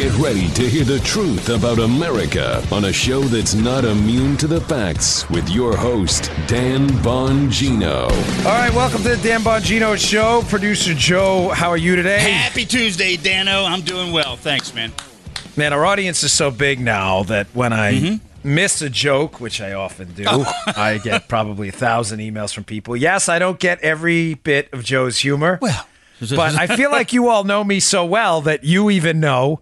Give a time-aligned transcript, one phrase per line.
[0.00, 4.46] Get ready to hear the truth about America on a show that's not immune to
[4.46, 8.04] the facts with your host, Dan Bongino.
[8.46, 10.40] All right, welcome to the Dan Bongino Show.
[10.48, 12.20] Producer Joe, how are you today?
[12.20, 13.64] Happy Tuesday, Dano.
[13.66, 14.36] I'm doing well.
[14.36, 14.90] Thanks, man.
[15.54, 18.54] Man, our audience is so big now that when I Mm-hmm.
[18.54, 20.50] miss a joke, which I often do, Oh.
[20.66, 22.96] I get probably a thousand emails from people.
[22.96, 25.58] Yes, I don't get every bit of Joe's humor.
[25.60, 25.86] Well,
[26.30, 29.60] but I feel like you all know me so well that you even know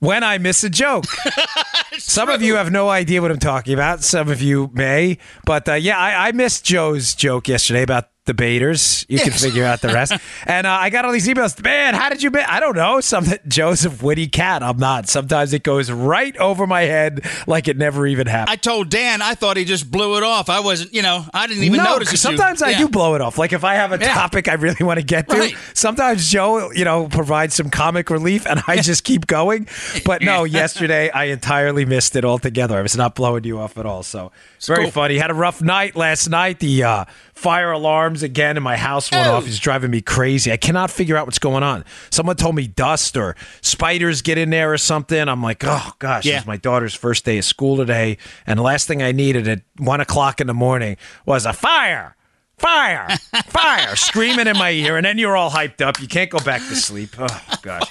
[0.00, 1.04] when I miss a joke.
[1.98, 4.02] Some of you have no idea what I'm talking about.
[4.02, 5.18] Some of you may.
[5.46, 9.06] But uh, yeah, I, I missed Joe's joke yesterday about the baiters.
[9.08, 10.12] You can figure out the rest.
[10.46, 11.60] and uh, I got all these emails.
[11.64, 12.30] Man, how did you?
[12.46, 13.00] I don't know.
[13.00, 14.62] Something Joseph witty cat.
[14.62, 15.08] I'm not.
[15.08, 18.52] Sometimes it goes right over my head like it never even happened.
[18.52, 20.50] I told Dan I thought he just blew it off.
[20.50, 22.12] I wasn't, you know, I didn't even no, notice it.
[22.12, 22.78] you- sometimes I Yeah.
[22.78, 23.38] do blow it off.
[23.38, 24.12] Like if I have a Yeah.
[24.14, 25.54] topic I really want to get to, Right.
[25.74, 29.66] sometimes Joe, you know, provides some comic relief and I just keep going.
[30.04, 32.78] But no, yesterday I entirely missed it altogether.
[32.78, 34.02] I was not blowing you off at all.
[34.02, 34.90] So it's very cool.
[34.92, 35.16] funny.
[35.18, 36.58] Had a rough night last night.
[36.60, 37.04] The uh,
[37.40, 39.46] fire alarms again in my house went off.
[39.46, 40.52] It's driving me crazy.
[40.52, 41.86] I cannot figure out what's going on.
[42.10, 45.26] Someone told me dust or spiders get in there or something.
[45.26, 46.36] I'm like, oh gosh, Yeah.
[46.38, 49.62] it's my daughter's first day of school today, and the last thing I needed at
[49.78, 52.14] one o'clock in the morning was a fire.
[52.58, 53.08] Fire,
[53.46, 55.98] fire, screaming in my ear, and then you're all hyped up.
[55.98, 57.08] You can't go back to sleep.
[57.18, 57.26] Oh,
[57.62, 57.88] gosh.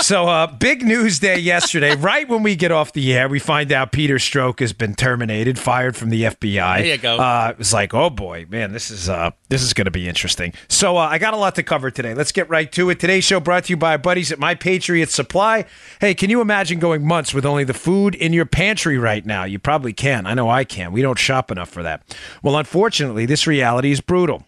[0.00, 1.94] So, uh, big news day yesterday.
[1.98, 5.58] right when we get off the air, we find out Peter Strzok has been terminated,
[5.58, 6.78] fired from the FBI.
[6.78, 7.18] There you go.
[7.18, 10.08] Uh, it was like, oh boy, man, this is uh, this is going to be
[10.08, 10.54] interesting.
[10.68, 12.14] So, uh, I got a lot to cover today.
[12.14, 13.00] Let's get right to it.
[13.00, 15.66] Today's show brought to you by our buddies at My Patriot Supply.
[16.00, 19.44] Hey, can you imagine going months with only the food in your pantry right now?
[19.44, 20.26] You probably can.
[20.26, 20.92] I know I can.
[20.92, 22.16] We don't shop enough for that.
[22.42, 24.44] Well, unfortunately, this reality is brutal.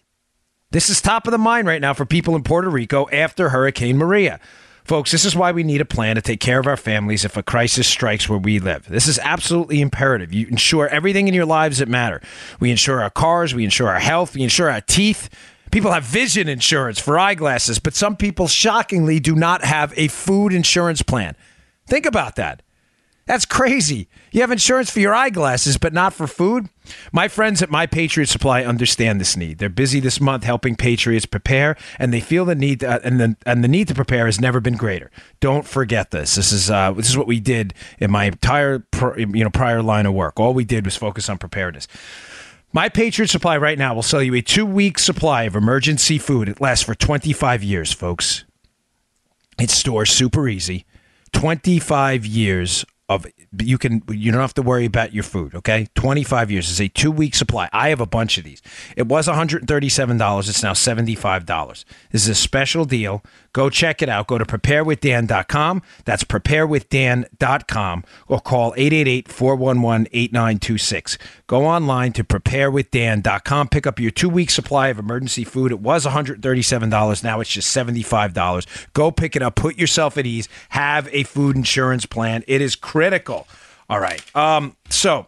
[0.71, 3.97] This is top of the mind right now for people in Puerto Rico after Hurricane
[3.97, 4.39] Maria.
[4.85, 7.35] Folks, this is why we need a plan to take care of our families if
[7.35, 8.85] a crisis strikes where we live.
[8.87, 10.31] This is absolutely imperative.
[10.31, 12.21] You insure everything in your lives that matter.
[12.59, 15.27] We insure our cars, we insure our health, we insure our teeth.
[15.71, 20.53] People have vision insurance for eyeglasses, but some people shockingly do not have a food
[20.53, 21.35] insurance plan.
[21.87, 22.61] Think about that.
[23.25, 24.07] That's crazy.
[24.31, 26.69] You have insurance for your eyeglasses, but not for food?
[27.11, 29.57] My friends at My Patriot Supply understand this need.
[29.57, 33.35] They're busy this month helping patriots prepare, and they feel the need uh, and the
[33.47, 35.09] and the need to prepare has never been greater.
[35.39, 36.35] Don't forget this.
[36.35, 38.85] This is uh, this is what we did in my entire
[39.17, 40.39] you know prior line of work.
[40.39, 41.87] All we did was focus on preparedness.
[42.73, 46.47] My Patriot Supply right now will sell you a two week supply of emergency food.
[46.47, 48.45] It lasts for 25 years, folks.
[49.57, 50.85] It's stores super easy.
[51.31, 53.25] 25 years of
[53.61, 55.87] you can you don't have to worry about your food, okay?
[55.95, 57.69] 25 years is a 2-week supply.
[57.73, 58.61] I have a bunch of these.
[58.95, 61.85] It was $137, it's now $75.
[62.11, 63.23] This is a special deal.
[63.53, 64.27] Go check it out.
[64.27, 65.81] Go to preparewithdan.com.
[66.03, 71.17] That's preparewithdan.com or call 888-411-8926.
[71.47, 73.69] Go online to preparewithdan.com.
[73.69, 75.71] Pick up your 2-week supply of emergency food.
[75.71, 78.87] It was $137, now it's just $75.
[78.93, 79.55] Go pick it up.
[79.55, 80.49] Put yourself at ease.
[80.69, 82.43] Have a food insurance plan.
[82.47, 83.44] It is critical.
[83.89, 84.21] All right.
[84.35, 85.27] Um so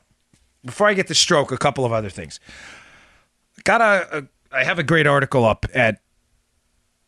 [0.65, 2.39] before I get to Strzok, a couple of other things.
[3.63, 5.99] Got a, a I have a great article up at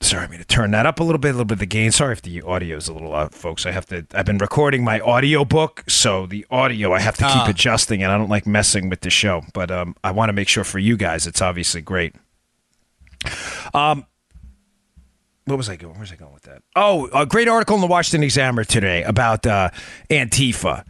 [0.01, 1.65] Sorry, I'm going to turn that up a little bit, a little bit of the
[1.65, 1.91] gain.
[1.91, 3.65] Sorry if the audio is a little out, folks.
[3.65, 4.05] I have to.
[4.13, 8.09] I've been recording my audio book, so the audio I have to keep adjusting, and
[8.09, 9.41] I don't like messing with the show.
[9.53, 12.15] But um, I want to make sure for you guys, it's obviously great.
[13.73, 14.05] Um,
[15.43, 15.97] what was I going?
[15.97, 16.63] Where's I going with that?
[16.77, 19.69] Oh, a great article in the Washington Examiner today about uh,
[20.09, 20.85] Antifa.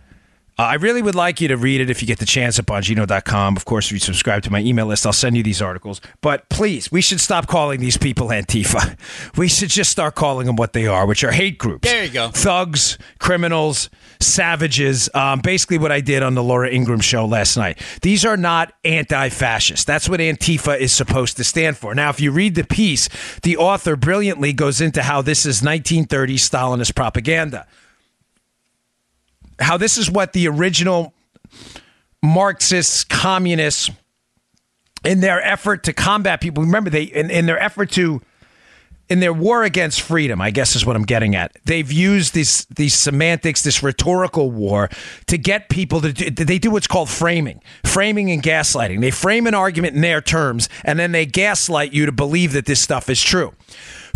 [0.59, 2.65] Uh, I really would like you to read it if you get the chance at
[2.65, 3.55] Bongino.com.
[3.55, 6.01] Of course, if you subscribe to my email list, I'll send you these articles.
[6.19, 8.97] But please, we should stop calling these people Antifa.
[9.37, 11.87] We should just start calling them what they are, which are hate groups.
[11.87, 12.29] There you go.
[12.29, 15.09] Thugs, criminals, savages.
[15.13, 17.79] Um, basically, what I did on the Laura Ingraham show last night.
[18.01, 19.87] These are not anti fascist.
[19.87, 21.95] That's what Antifa is supposed to stand for.
[21.95, 23.07] Now, if you read the piece,
[23.43, 27.65] the author brilliantly goes into how this is 1930s Stalinist propaganda
[29.59, 31.13] how this is what the original
[32.21, 33.89] Marxists, communists,
[35.05, 36.63] in their effort to combat people.
[36.63, 38.21] Remember, they in, in their effort to
[39.09, 41.51] in their war against freedom, I guess is what I'm getting at.
[41.65, 44.89] They've used these these semantics, this rhetorical war
[45.27, 49.01] to get people to do, they do what's called framing, framing and gaslighting.
[49.01, 52.65] They frame an argument in their terms, and then they gaslight you to believe that
[52.65, 53.53] this stuff is true.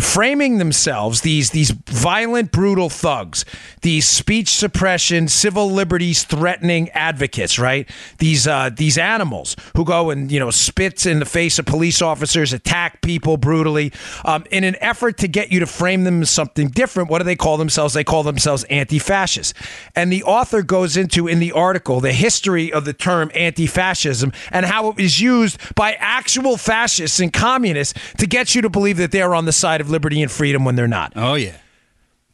[0.00, 3.44] Framing themselves these these violent, brutal thugs,
[3.82, 7.88] these speech suppression, civil liberties threatening advocates, right?
[8.18, 12.02] These uh, these animals who go and you know spits in the face of police
[12.02, 13.92] officers, attack people brutally,
[14.24, 17.10] um, in an effort to get you to frame them as something different.
[17.10, 17.94] What do they call themselves?
[17.94, 19.54] They call themselves anti-fascists,
[19.94, 24.66] and the author goes into in the article the history of the term anti-fascism and
[24.66, 29.10] how it was used by actual fascists and communists to get you to believe that
[29.12, 31.12] they're on the side of liberty and freedom when they're not.
[31.16, 31.56] Oh yeah.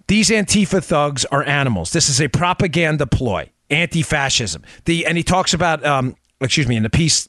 [0.06, 1.92] These Antifa thugs are animals.
[1.92, 4.64] This is a propaganda ploy, anti-fascism.
[4.84, 7.28] The and he talks about, um, excuse me, in the piece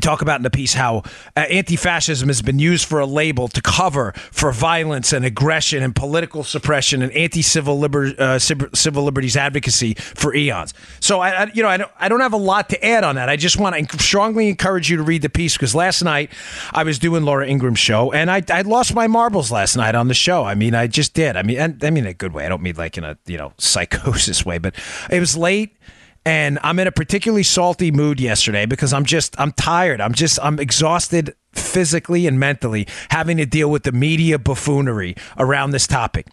[0.00, 1.02] I talk about in the piece how
[1.36, 5.94] uh, anti-fascism has been used for a label to cover for violence and aggression and
[5.94, 10.72] political suppression and anti-civil liber- uh, civil liberties advocacy for eons.
[11.00, 13.16] So I, I, you know, I don't, I don't have a lot to add on
[13.16, 13.28] that.
[13.28, 16.32] I just want to strongly encourage you to read the piece because last night
[16.72, 20.08] I was doing Laura Ingraham's show and I, I lost my marbles last night on
[20.08, 20.44] the show.
[20.44, 21.36] I mean, I just did.
[21.36, 22.46] I mean, I mean, in a good way.
[22.46, 24.74] I don't mean like in a you know psychosis way, but
[25.10, 25.76] it was late
[26.24, 30.00] and I'm in a particularly salty mood yesterday because I'm just I'm tired.
[30.00, 35.70] I'm just I'm exhausted physically and mentally having to deal with the media buffoonery around
[35.70, 36.26] this topic.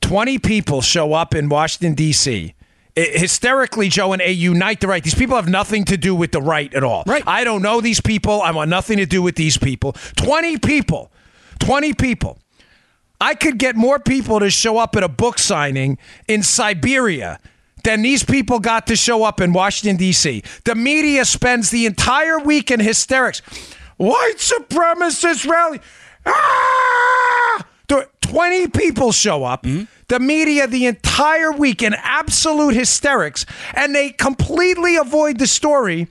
[0.00, 2.54] 20 people show up in Washington D.C.
[2.96, 5.02] Hysterically, Joe and A unite the right.
[5.02, 7.02] These people have nothing to do with the right at all.
[7.06, 7.24] Right.
[7.26, 8.40] I don't know these people.
[8.40, 9.92] I want nothing to do with these people.
[10.16, 11.10] 20 people.
[11.58, 12.38] 20 people.
[13.20, 15.98] I could get more people to show up at a book signing
[16.28, 17.40] in Siberia
[17.84, 20.42] then these people got to show up in Washington, D.C.
[20.64, 23.40] The media spends the entire week in hysterics.
[23.96, 25.80] White supremacist rally.
[26.26, 27.64] Ah!
[28.34, 29.62] 20 people show up.
[29.62, 29.84] Mm-hmm.
[30.08, 36.08] The media the entire week in absolute hysterics, and they completely avoid the story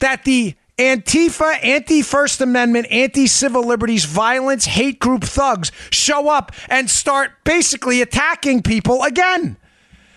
[0.00, 6.52] that the Antifa, anti First Amendment, anti civil liberties, violence, hate group thugs show up
[6.68, 9.56] and start basically attacking people again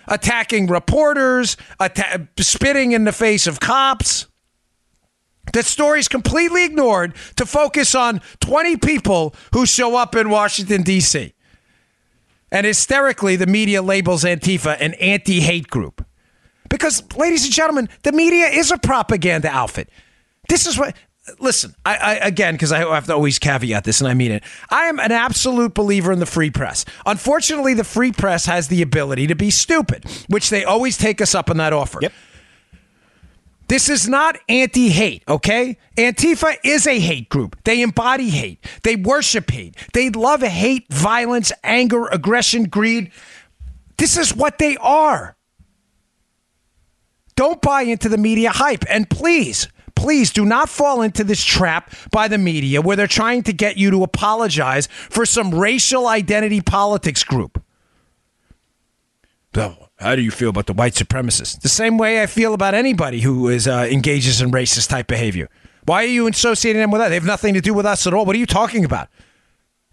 [0.08, 4.28] attacking reporters, atta- spitting in the face of cops.
[5.52, 11.34] That story's completely ignored to focus on 20 people who show up in Washington, D.C.
[12.52, 16.06] And hysterically, the media labels Antifa an anti hate group.
[16.70, 19.90] Because, ladies and gentlemen, the media is a propaganda outfit.
[20.50, 20.96] This is what
[21.40, 24.44] listen, I, I again because I have to always caveat this, and I mean it.
[24.70, 26.86] I am an absolute believer in the free press.
[27.06, 31.34] Unfortunately, the free press has the ability to be stupid, which they always take us
[31.36, 32.00] up on that offer.
[32.02, 32.14] Yep.
[33.68, 35.78] This is not anti hate, okay?
[35.98, 37.58] Antifa is a hate group.
[37.64, 38.64] They embody hate.
[38.84, 39.76] They worship hate.
[39.94, 43.12] They love hate, violence, anger, aggression, greed.
[43.98, 45.36] This is what they are.
[47.36, 48.84] Don't buy into the media hype.
[48.90, 53.44] And please, please do not fall into this trap by the media where they're trying
[53.44, 57.64] to get you to apologize for some racial identity politics group.
[59.56, 61.62] So, how do you feel about the white supremacists?
[61.62, 65.50] The same way I feel about anybody who is uh, engages in racist type behavior.
[65.86, 67.10] Why are you associating them with that?
[67.10, 68.26] They have nothing to do with us at all.
[68.26, 69.10] What are you talking about?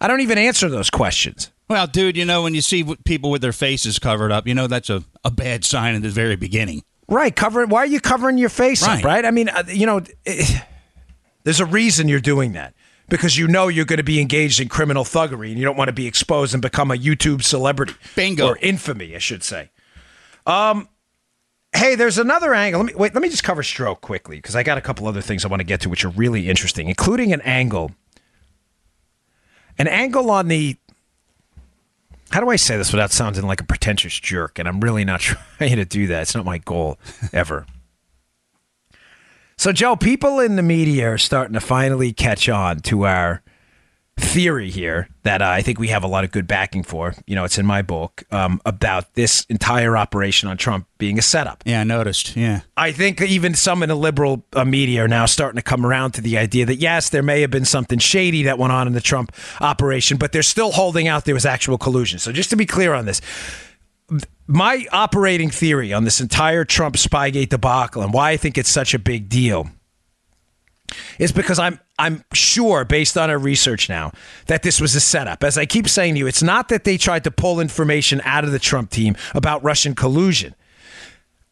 [0.00, 1.50] I don't even answer those questions.
[1.68, 4.66] Well, dude, you know, when you see people with their faces covered up, you know
[4.66, 6.82] that's a, a bad sign in the very beginning.
[7.10, 7.68] Right, covering.
[7.68, 9.00] Why are you covering your face right.
[9.00, 9.04] up?
[9.04, 9.24] Right.
[9.24, 10.60] I mean, uh, you know, it, eh,
[11.42, 12.72] there's a reason you're doing that
[13.08, 15.88] because you know you're going to be engaged in criminal thuggery and you don't want
[15.88, 17.94] to be exposed and become a YouTube celebrity.
[18.14, 18.46] Bingo.
[18.46, 19.70] Or infamy, I should say.
[20.46, 20.88] Um,
[21.74, 22.82] hey, there's another angle.
[22.82, 23.14] Let me wait.
[23.14, 25.60] Let me just cover Strzok quickly because I got a couple other things I want
[25.60, 27.90] to get to which are really interesting, including an angle,
[29.78, 30.76] an angle on the
[32.30, 34.58] how do I say this without sounding like a pretentious jerk?
[34.58, 35.20] And I'm really not
[35.58, 36.22] trying to do that.
[36.22, 36.98] It's not my goal
[37.32, 37.66] ever.
[39.56, 43.42] so, Joe, people in the media are starting to finally catch on to our
[44.20, 47.14] theory here that uh, I think we have a lot of good backing for.
[47.26, 51.22] You know, it's in my book um, about this entire operation on Trump being a
[51.22, 51.62] setup.
[51.66, 52.36] Yeah, I noticed.
[52.36, 52.60] Yeah.
[52.76, 56.12] I think even some in the liberal uh, media are now starting to come around
[56.12, 58.92] to the idea that, yes, there may have been something shady that went on in
[58.92, 62.18] the Trump operation, but they're still holding out there was actual collusion.
[62.18, 63.20] So just to be clear on this,
[64.46, 68.94] my operating theory on this entire Trump Spygate debacle and why I think it's such
[68.94, 69.70] a big deal
[71.18, 74.12] is because I'm I'm sure based on our research now
[74.46, 75.44] that this was a setup.
[75.44, 78.44] As I keep saying to you, it's not that they tried to pull information out
[78.44, 80.54] of the Trump team about Russian collusion.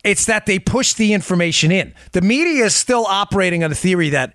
[0.04, 1.92] It's that they pushed the information in.
[2.12, 4.34] The media is still operating on the theory that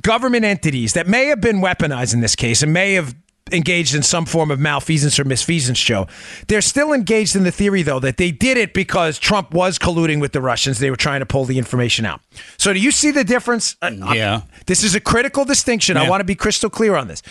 [0.00, 3.14] government entities that may have been weaponized in this case and may have
[3.52, 6.06] engaged in some form of malfeasance or misfeasance show.
[6.48, 10.20] They're still engaged in the theory, though, that they did it because Trump was colluding
[10.20, 10.78] with the Russians.
[10.78, 12.20] They were trying to pull the information out.
[12.58, 13.76] So, do you see the difference?
[13.82, 14.42] Uh, yeah.
[14.66, 15.96] This is a critical distinction.
[15.96, 16.04] Yeah.
[16.04, 17.22] I want to be crystal clear on this.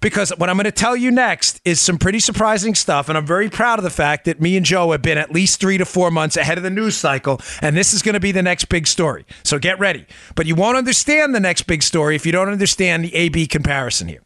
[0.00, 3.08] because what I'm going to tell you next is some pretty surprising stuff.
[3.08, 5.60] And I'm very proud of the fact that me and Joe have been at least
[5.60, 7.40] three to four months ahead of the news cycle.
[7.60, 9.24] And this is going to be the next big story.
[9.44, 10.04] So get ready.
[10.34, 14.08] But you won't understand the next big story if you don't understand the AB comparison
[14.08, 14.22] here.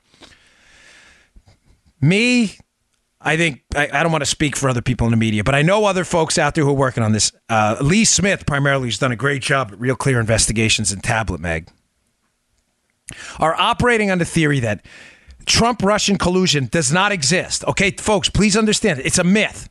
[2.00, 2.58] Me,
[3.20, 5.54] I think I, I, don't want to speak for other people in the media, but
[5.54, 7.32] I know other folks out there who are working on this.
[7.48, 11.40] Uh, Lee Smith, primarily, has done a great job at Real Clear Investigations and Tablet
[11.40, 11.68] Mag,
[13.38, 14.84] are operating on the theory that
[15.46, 17.64] Trump Russian collusion does not exist.
[17.64, 19.68] Okay, folks, please understand it's a myth.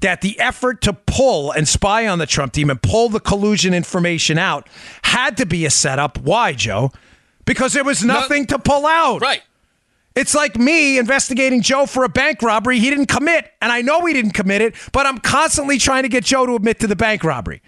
[0.00, 3.72] That the effort to pull and spy on the Trump team and pull the collusion
[3.72, 4.68] information out
[5.02, 6.18] had to be a setup.
[6.18, 6.90] Why, Joe?
[7.46, 9.22] Because there was nothing no, to pull out.
[9.22, 9.42] Right.
[10.14, 13.50] It's like me investigating Joe for a bank robbery he didn't commit.
[13.60, 16.54] And I know he didn't commit it, but I'm constantly trying to get Joe to
[16.54, 17.62] admit to the bank robbery.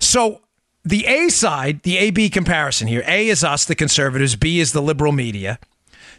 [0.00, 0.42] So
[0.84, 4.82] the A side, the AB comparison here A is us, the conservatives, B is the
[4.82, 5.58] liberal media.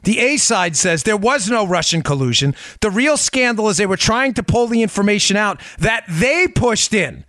[0.04, 2.56] The A side says there was no Russian collusion.
[2.82, 6.94] The real scandal is they were trying to pull the information out that they pushed
[6.94, 7.26] in,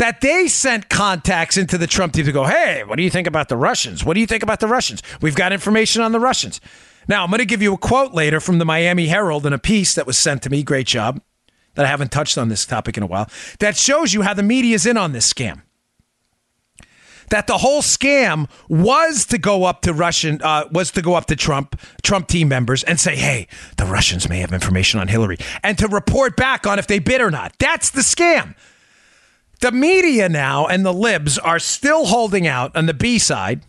[0.00, 3.26] that they sent contacts into the Trump team to go, hey, what do you think
[3.26, 4.02] about the Russians?
[4.02, 5.02] What do you think about the Russians?
[5.20, 6.58] We've got information on the Russians.
[7.06, 9.58] Now, I'm going to give you a quote later from the Miami Herald in a
[9.58, 10.62] piece that was sent to me.
[10.62, 11.20] Great job.
[11.74, 13.28] That I haven't touched on this topic in a while.
[13.58, 15.62] That shows you how the media is in on this scam
[17.28, 21.26] that the whole scam was to go up to Russian, uh, was to go up
[21.26, 25.36] to Trump, Trump team members and say, hey, the Russians may have information on Hillary,
[25.62, 27.54] and to report back on if they bid or not.
[27.60, 28.56] That's the scam.
[29.60, 33.62] The media now and the libs are still holding out on the B side.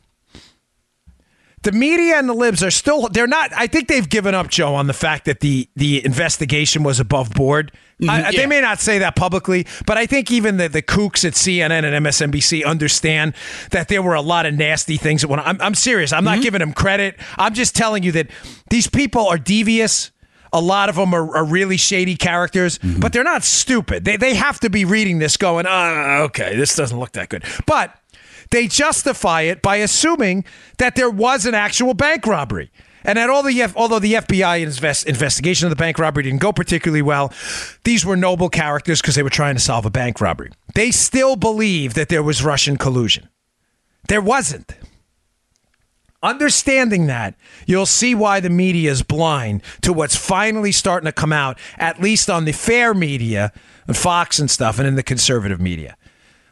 [1.63, 4.73] The media and the libs are still they're not i think they've given up joe
[4.73, 7.71] on the fact that the the investigation was above board.
[8.01, 8.31] Mm-hmm, I, yeah.
[8.31, 11.71] they may not say that publicly but i think even the, the kooks at cnn
[11.71, 13.35] and msnbc understand
[13.69, 16.11] that there were a lot of nasty things that went I'm, I'm serious.
[16.11, 16.41] I'm not mm-hmm.
[16.41, 17.19] giving them credit.
[17.37, 18.27] I'm just telling you that
[18.69, 20.09] these people are devious
[20.53, 22.99] a lot of them are, are really shady characters, mm-hmm.
[22.99, 24.05] but they're not stupid.
[24.05, 27.43] They, they have to be reading this going, oh, okay, this doesn't look that good.
[27.65, 27.95] But
[28.49, 30.43] they justify it by assuming
[30.77, 32.71] that there was an actual bank robbery.
[33.03, 36.53] And that all the although the FBI invest, investigation of the bank robbery didn't go
[36.53, 37.33] particularly well,
[37.83, 40.51] these were noble characters because they were trying to solve a bank robbery.
[40.75, 43.27] They still believe that there was Russian collusion.
[44.07, 44.75] There wasn't.
[46.23, 47.33] Understanding that,
[47.65, 51.99] you'll see why the media is blind to what's finally starting to come out, at
[51.99, 53.51] least on the fair media,
[53.87, 55.97] and Fox and stuff, and in the conservative media.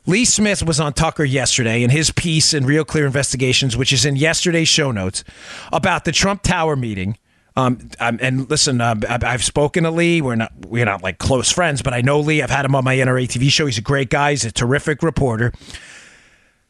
[0.07, 4.05] Lee Smith was on Tucker yesterday in his piece in Real Clear Investigations, which is
[4.05, 5.23] in yesterday's show notes,
[5.71, 7.17] about the Trump Tower meeting.
[7.55, 10.21] Um, and listen, uh, I've spoken to Lee.
[10.21, 12.41] We're not we're not like close friends, but I know Lee.
[12.41, 13.65] I've had him on my NRA TV show.
[13.65, 14.31] He's a great guy.
[14.31, 15.51] He's a terrific reporter.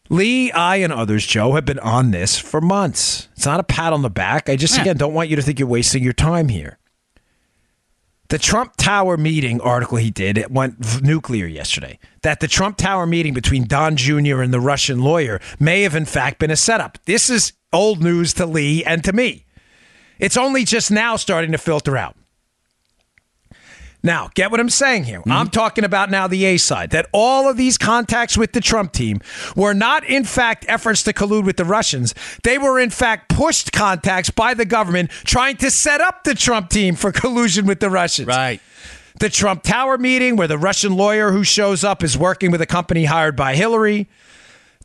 [0.09, 3.29] Lee, I, and others, Joe, have been on this for months.
[3.35, 4.49] It's not a pat on the back.
[4.49, 4.81] I just yeah.
[4.81, 6.79] again don't want you to think you're wasting your time here.
[8.29, 11.97] The Trump Tower meeting article he did, it went nuclear yesterday.
[12.21, 14.41] That the Trump Tower meeting between Don Jr.
[14.41, 16.99] and the Russian lawyer may have, in fact, been a setup.
[17.05, 19.45] This is old news to Lee and to me.
[20.19, 22.15] It's only just now starting to filter out.
[24.01, 25.19] Now, get what I'm saying here.
[25.19, 25.31] Mm-hmm.
[25.31, 28.93] I'm talking about now the A side that all of these contacts with the Trump
[28.93, 29.19] team
[29.55, 32.15] were not, in fact, efforts to collude with the Russians.
[32.43, 36.69] They were, in fact, pushed contacts by the government trying to set up the Trump
[36.69, 38.27] team for collusion with the Russians.
[38.27, 38.61] Right.
[39.19, 42.65] The Trump Tower meeting, where the Russian lawyer who shows up is working with a
[42.65, 44.07] company hired by Hillary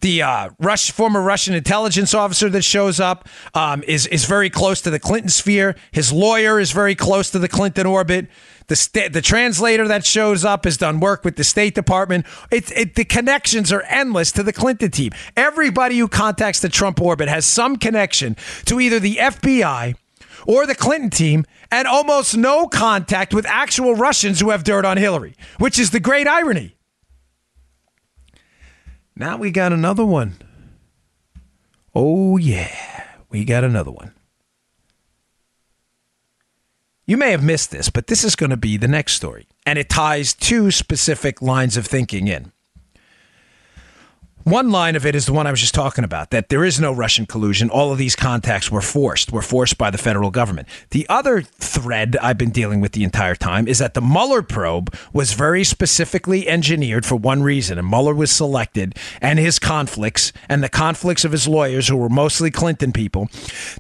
[0.01, 4.83] the uh, Rush, former Russian intelligence officer that shows up um, is is very close
[4.83, 5.77] to the Clinton sphere.
[5.93, 8.27] His lawyer is very close to the Clinton orbit.
[8.67, 12.27] The sta- the translator that shows up has done work with the State Department.
[12.51, 15.13] It, it, the connections are endless to the Clinton team.
[15.37, 18.37] Everybody who contacts the Trump orbit has some connection
[18.67, 19.97] to either the FBI
[20.47, 24.99] or the Clinton team, and almost no contact with actual Russians who have dirt on
[24.99, 26.77] Hillary, which is the great irony.
[29.17, 30.37] Now we got another one.
[31.95, 34.13] Oh, yeah, we got another one.
[37.07, 39.47] You may have missed this, but this is going to be the next story.
[39.67, 42.51] And it ties two specific lines of thinking in.
[44.45, 46.79] One line of it is the one I was just talking about that there is
[46.79, 47.71] no Russian collusion.
[47.71, 50.69] All of these contacts were forced, were forced by the federal government.
[50.91, 54.95] The other thread I've been dealing with the entire time is that the Mueller probe
[55.15, 60.63] was very specifically engineered for one reason, and Mueller was selected, and his conflicts and
[60.63, 63.31] the conflicts of his lawyers, who were mostly Clinton people,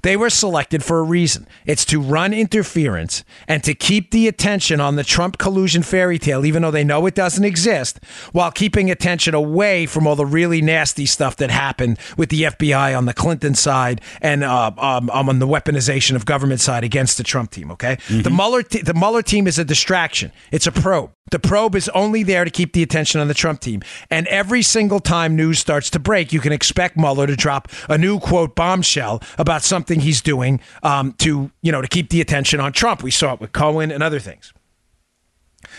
[0.02, 1.46] they were selected for a reason.
[1.66, 6.46] It's to run interference and to keep the attention on the Trump collusion fairy tale,
[6.46, 8.00] even though they know it doesn't exist,
[8.32, 12.42] while keeping attention away from all the really really nasty stuff that happened with the
[12.42, 16.84] FBI on the Clinton side and uh, um, um, on the weaponization of government side
[16.84, 17.70] against the Trump team.
[17.72, 20.30] Okay, the Mueller t- the Mueller team is a distraction.
[20.52, 21.10] It's a probe.
[21.30, 23.82] The probe is only there to keep the attention on the Trump team.
[24.10, 27.98] And every single time news starts to break, you can expect Mueller to drop a
[27.98, 32.60] new quote bombshell about something he's doing um, to you know to keep the attention
[32.60, 33.02] on Trump.
[33.02, 34.52] We saw it with Cohen and other things.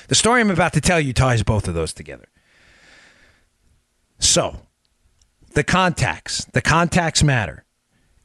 [0.07, 2.27] The story I'm about to tell you ties both of those together.
[4.19, 4.64] So,
[5.55, 7.63] the contacts, the contacts matter.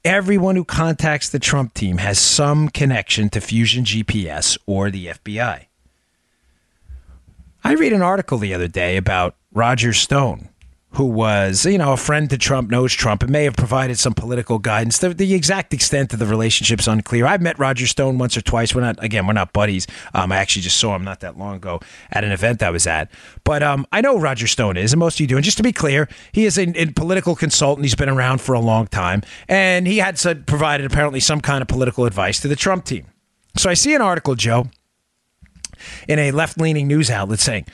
[0.05, 5.67] Everyone who contacts the Trump team has some connection to Fusion GPS or the FBI.
[7.63, 10.49] I read an article the other day about Roger Stone,
[10.95, 14.13] who was, you know, a friend to Trump, knows Trump, and may have provided some
[14.13, 14.99] political guidance.
[14.99, 17.27] The, the exact extent of the relationship's unclear.
[17.27, 18.75] I've met Roger Stone once or twice.
[18.75, 19.87] We're not, again, we're not buddies.
[20.15, 21.81] Um, I actually just saw him not that long ago
[22.11, 23.09] at an event I was at.
[23.45, 25.37] But um, I know Roger Stone is, and most of you do.
[25.37, 27.85] And just to be clear, he is a, a political consultant.
[27.85, 31.63] He's been around for a long time, and he had said, provided apparently some kind
[31.63, 33.07] of political advice to the Trump team.
[33.57, 34.67] So I see an article, Joe,
[36.09, 37.67] in a left-leaning news outlet saying,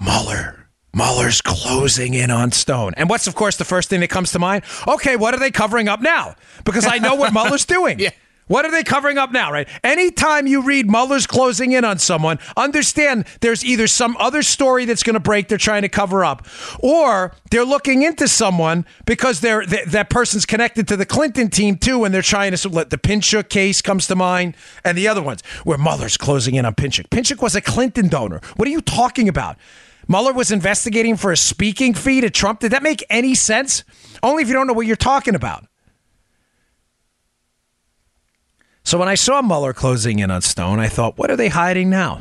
[0.00, 0.61] Mueller
[0.94, 2.92] Mueller's closing in on Stone.
[2.96, 4.62] And what's, of course, the first thing that comes to mind?
[4.86, 6.34] Okay, what are they covering up now?
[6.64, 7.98] Because I know what Mueller's doing.
[7.98, 8.10] Yeah.
[8.48, 9.66] What are they covering up now, right?
[9.82, 15.02] Anytime you read Mueller's closing in on someone, understand there's either some other story that's
[15.02, 16.46] going to break they're trying to cover up,
[16.80, 21.78] or they're looking into someone because they're th- that person's connected to the Clinton team
[21.78, 25.22] too, and they're trying to let the Pinchuk case comes to mind, and the other
[25.22, 27.08] ones where Mueller's closing in on Pinchuk.
[27.08, 28.40] Pinchuk was a Clinton donor.
[28.56, 29.56] What are you talking about?
[30.12, 32.60] Mueller was investigating for a speaking fee to Trump.
[32.60, 33.82] Did that make any sense?
[34.22, 35.64] Only if you don't know what you're talking about.
[38.84, 41.88] So when I saw Mueller closing in on Stone, I thought, what are they hiding
[41.88, 42.20] now?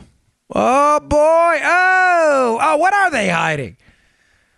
[0.55, 1.59] Oh boy!
[1.63, 3.75] Oh, oh, what are they hiding?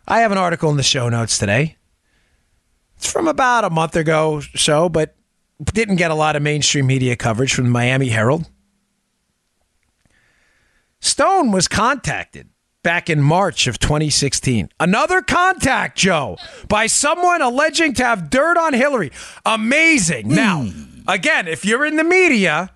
[0.07, 1.77] I have an article in the show notes today.
[2.97, 5.15] It's from about a month ago, so, but
[5.73, 8.47] didn't get a lot of mainstream media coverage from the Miami Herald.
[10.99, 12.49] Stone was contacted
[12.83, 14.69] back in March of 2016.
[14.79, 16.37] Another contact, Joe,
[16.67, 19.11] by someone alleging to have dirt on Hillary.
[19.45, 20.27] Amazing.
[20.27, 20.35] Hmm.
[20.35, 20.69] Now,
[21.07, 22.71] again, if you're in the media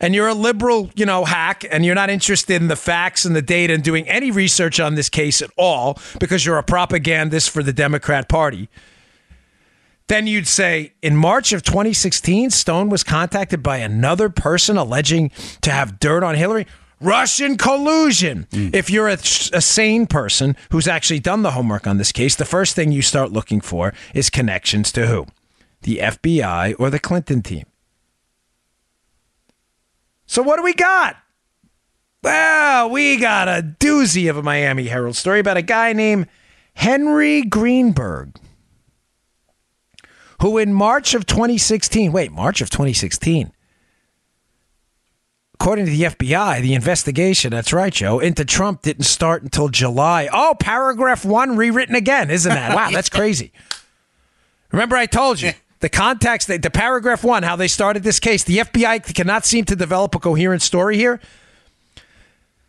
[0.00, 3.36] and you're a liberal, you know, hack and you're not interested in the facts and
[3.36, 7.50] the data and doing any research on this case at all because you're a propagandist
[7.50, 8.68] for the Democrat Party,
[10.08, 15.70] then you'd say in March of 2016, Stone was contacted by another person alleging to
[15.70, 16.66] have dirt on Hillary.
[17.00, 18.46] Russian collusion.
[18.50, 18.74] Mm.
[18.74, 22.44] If you're a, a sane person who's actually done the homework on this case, the
[22.44, 25.26] first thing you start looking for is connections to who?
[25.82, 27.64] The FBI or the Clinton team.
[30.26, 31.16] So, what do we got?
[32.22, 36.28] Well, we got a doozy of a Miami Herald story about a guy named
[36.74, 38.36] Henry Greenberg,
[40.42, 43.52] who in March of 2016, wait, March of 2016,
[45.60, 50.26] according to the FBI, the investigation, that's right, Joe, into Trump didn't start until July.
[50.32, 52.74] Oh, paragraph one rewritten again, isn't that?
[52.74, 53.52] Wow, that's crazy.
[54.72, 58.42] Remember, I told you the context, the, the paragraph one, how they started this case.
[58.42, 61.20] The FBI cannot seem to develop a coherent story here.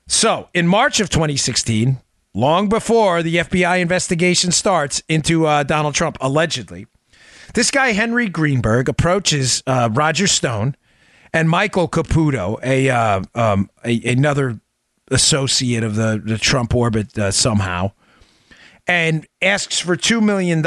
[0.06, 1.98] So, in March of 2016,
[2.34, 6.88] long before the FBI investigation starts into uh, Donald Trump, allegedly,
[7.54, 10.76] this guy, Henry Greenberg, approaches uh, Roger Stone
[11.34, 14.60] and Michael Caputo, a, uh, um, a another
[15.10, 17.92] associate of the, the Trump orbit uh, somehow,
[18.88, 20.64] and asks for $2 million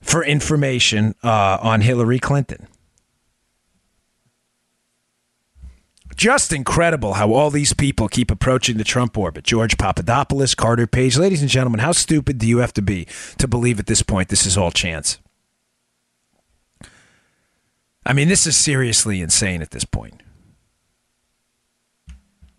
[0.00, 2.68] for information uh, on Hillary Clinton.
[6.16, 9.44] Just incredible how all these people keep approaching the Trump orbit.
[9.44, 11.16] George Papadopoulos, Carter Page.
[11.16, 13.06] Ladies and gentlemen, how stupid do you have to be
[13.38, 15.18] to believe at this point this is all chance?
[18.08, 20.22] I mean, this is seriously insane at this point.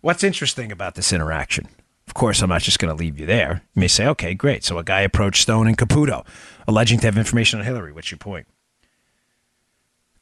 [0.00, 1.66] What's interesting about this interaction?
[2.06, 3.62] Of course, I'm not just going to leave you there.
[3.74, 4.62] You may say, okay, great.
[4.62, 6.24] So a guy approached Stone and Caputo,
[6.68, 7.92] alleging to have information on Hillary.
[7.92, 8.46] What's your point?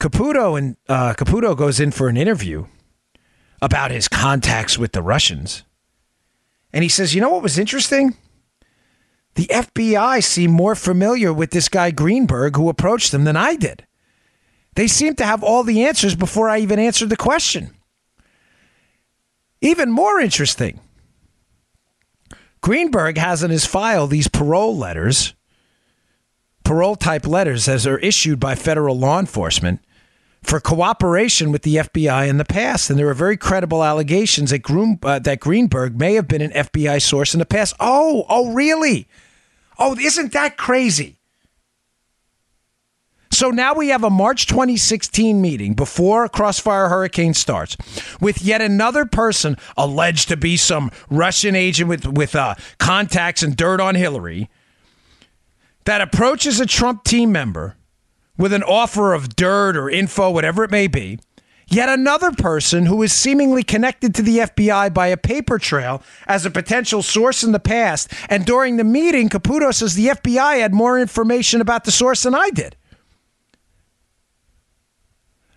[0.00, 2.66] Caputo and uh, Caputo goes in for an interview
[3.60, 5.64] about his contacts with the Russians,
[6.72, 8.16] and he says, "You know what was interesting?
[9.34, 13.87] The FBI seemed more familiar with this guy Greenberg who approached them than I did.
[14.74, 17.70] They seem to have all the answers before I even answered the question.
[19.60, 20.80] Even more interesting."
[22.60, 25.34] Greenberg has in his file these parole letters,
[26.64, 29.80] parole type letters as are issued by federal law enforcement
[30.42, 32.90] for cooperation with the FBI in the past.
[32.90, 36.52] And there are very credible allegations that, Groom, uh, that Greenberg may have been an
[36.52, 37.74] FBI source in the past.
[37.80, 39.08] Oh, oh, really?
[39.78, 41.17] Oh, isn't that crazy?
[43.38, 47.76] So now we have a March 2016 meeting before Crossfire Hurricane starts
[48.20, 53.54] with yet another person alleged to be some Russian agent with, with uh, contacts and
[53.54, 54.50] dirt on Hillary
[55.84, 57.76] that approaches a Trump team member
[58.36, 61.20] with an offer of dirt or info, whatever it may be.
[61.68, 66.44] Yet another person who is seemingly connected to the FBI by a paper trail as
[66.44, 68.12] a potential source in the past.
[68.28, 72.34] And during the meeting, Caputo says the FBI had more information about the source than
[72.34, 72.74] I did.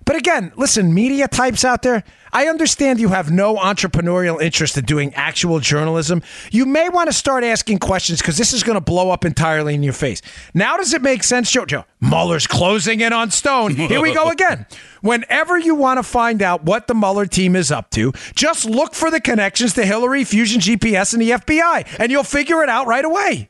[0.05, 4.85] But again, listen, media types out there, I understand you have no entrepreneurial interest in
[4.85, 6.23] doing actual journalism.
[6.51, 9.75] You may want to start asking questions because this is going to blow up entirely
[9.75, 10.21] in your face.
[10.53, 11.65] Now, does it make sense, Joe?
[11.65, 13.75] Joe, Mueller's closing in on Stone.
[13.75, 14.65] Here we go again.
[15.01, 18.93] Whenever you want to find out what the Mueller team is up to, just look
[18.93, 22.87] for the connections to Hillary, Fusion GPS, and the FBI, and you'll figure it out
[22.87, 23.49] right away.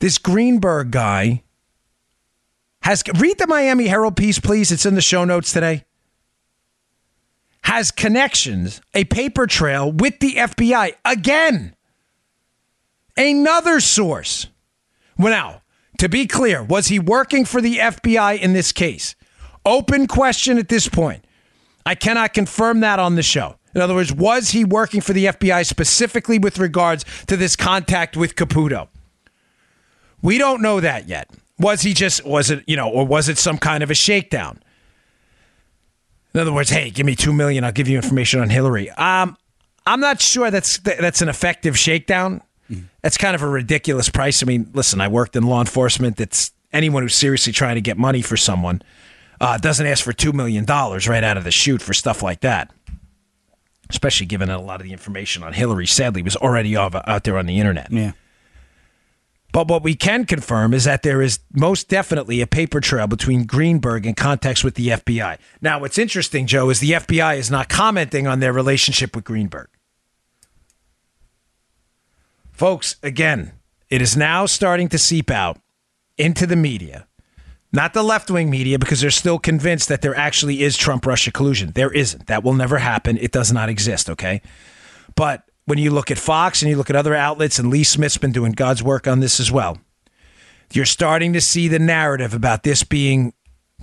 [0.00, 1.42] This Greenberg guy
[2.88, 4.72] has read the Miami Herald piece, please.
[4.72, 5.84] It's in the show notes today.
[7.64, 11.76] Has connections, a paper trail with the FBI again.
[13.14, 14.46] Another source.
[15.18, 15.60] Well, now,
[15.98, 19.14] to be clear, was he working for the FBI in this case?
[19.66, 21.26] Open question at this point.
[21.84, 23.56] I cannot confirm that on the show.
[23.74, 28.16] In other words, was he working for the FBI specifically with regards to this contact
[28.16, 28.88] with Caputo?
[30.22, 31.28] We don't know that yet.
[31.58, 34.62] Was he just, was it, you know, or was it some kind of a shakedown?
[36.34, 38.90] In other words, hey, give me two million, I'll give you information on Hillary.
[38.90, 39.36] Um,
[39.86, 42.42] I'm not sure that's that's an effective shakedown.
[43.02, 44.42] That's kind of a ridiculous price.
[44.42, 46.18] I mean, listen, I worked in law enforcement.
[46.18, 48.82] That's anyone who's seriously trying to get money for someone
[49.40, 52.40] uh, doesn't ask for two million dollars right out of the chute for stuff like
[52.40, 52.70] that.
[53.88, 57.38] Especially given that a lot of the information on Hillary, sadly, was already out there
[57.38, 57.90] on the internet.
[57.90, 58.12] Yeah.
[59.52, 63.44] But what we can confirm is that there is most definitely a paper trail between
[63.44, 65.38] Greenberg and contacts with the FBI.
[65.62, 69.68] Now, what's interesting, Joe, is the FBI is not commenting on their relationship with Greenberg.
[72.52, 73.52] Folks, again,
[73.88, 75.58] it is now starting to seep out
[76.18, 77.06] into the media,
[77.72, 81.30] not the left wing media, because they're still convinced that there actually is Trump Russia
[81.32, 81.72] collusion.
[81.74, 82.26] There isn't.
[82.26, 83.16] That will never happen.
[83.16, 84.42] It does not exist, okay?
[85.14, 88.16] But when you look at Fox and you look at other outlets, and Lee Smith's
[88.16, 89.76] been doing God's work on this as well,
[90.72, 93.34] you're starting to see the narrative about this being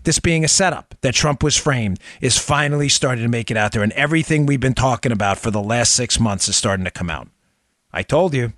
[0.03, 3.71] this being a setup that Trump was framed is finally starting to make it out
[3.71, 6.91] there, and everything we've been talking about for the last six months is starting to
[6.91, 7.27] come out.
[7.93, 8.53] I told you,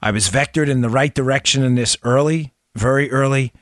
[0.00, 3.52] I was vectored in the right direction in this early, very early,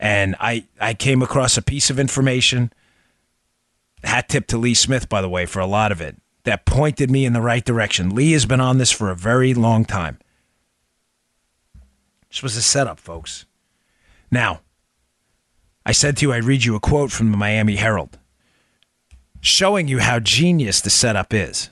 [0.00, 2.72] and I I came across a piece of information.
[4.02, 7.10] Hat tip to Lee Smith, by the way, for a lot of it that pointed
[7.10, 8.14] me in the right direction.
[8.14, 10.18] Lee has been on this for a very long time.
[12.28, 13.44] This was a setup, folks.
[14.30, 14.60] Now,
[15.84, 18.18] I said to you, I'd read you a quote from the Miami Herald
[19.40, 21.70] showing you how genius the setup is.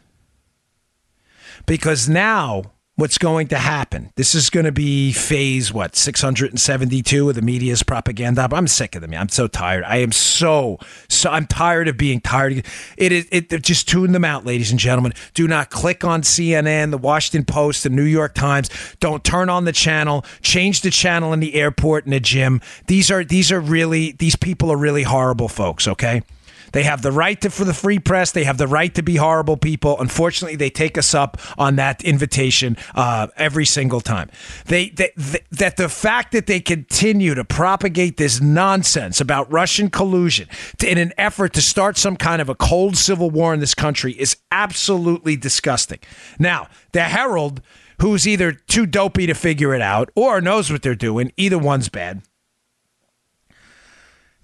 [1.66, 4.10] Because now what's going to happen.
[4.16, 8.48] This is going to be phase what 672 of the media's propaganda.
[8.50, 9.14] I'm sick of them.
[9.14, 9.84] I'm so tired.
[9.84, 11.30] I am so so.
[11.30, 12.64] I'm tired of being tired.
[12.96, 13.28] It is.
[13.30, 15.12] It, it just tune them out, ladies and gentlemen.
[15.32, 18.68] Do not click on CNN, the Washington Post, the New York Times.
[18.98, 20.24] Don't turn on the channel.
[20.42, 22.60] Change the channel in the airport in the gym.
[22.88, 25.86] These are these are really these people are really horrible folks.
[25.86, 26.22] Okay.
[26.72, 28.32] They have the right to for the free press.
[28.32, 30.00] They have the right to be horrible people.
[30.00, 34.30] Unfortunately, they take us up on that invitation uh, every single time.
[34.66, 39.90] They, they, they, that the fact that they continue to propagate this nonsense about Russian
[39.90, 43.60] collusion to, in an effort to start some kind of a cold civil war in
[43.60, 45.98] this country is absolutely disgusting.
[46.38, 47.62] Now, the Herald,
[48.00, 51.88] who's either too dopey to figure it out or knows what they're doing, either one's
[51.88, 52.22] bad.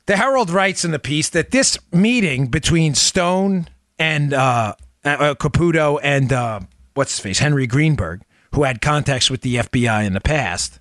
[0.06, 5.98] The Herald writes in the piece that this meeting between Stone and uh, uh, Caputo
[6.02, 6.60] and uh,
[6.94, 10.78] what's his face, Henry Greenberg, who had contacts with the FBI in the past,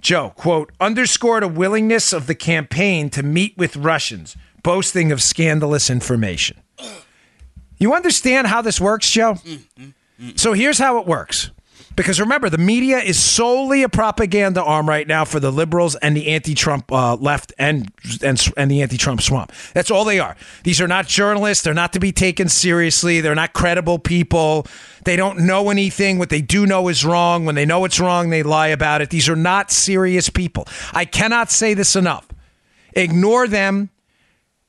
[0.00, 5.90] Joe, quote, underscored a willingness of the campaign to meet with Russians, boasting of scandalous
[5.90, 6.62] information.
[7.78, 9.36] You understand how this works, Joe?
[10.36, 11.50] So here's how it works.
[11.96, 16.16] Because remember, the media is solely a propaganda arm right now for the liberals and
[16.16, 19.52] the anti-Trump uh, left and, and and the anti-Trump swamp.
[19.74, 20.36] That's all they are.
[20.62, 21.64] These are not journalists.
[21.64, 23.20] They're not to be taken seriously.
[23.20, 24.66] They're not credible people.
[25.04, 26.18] They don't know anything.
[26.18, 27.44] What they do know is wrong.
[27.44, 29.10] When they know it's wrong, they lie about it.
[29.10, 30.66] These are not serious people.
[30.92, 32.28] I cannot say this enough.
[32.94, 33.90] Ignore them.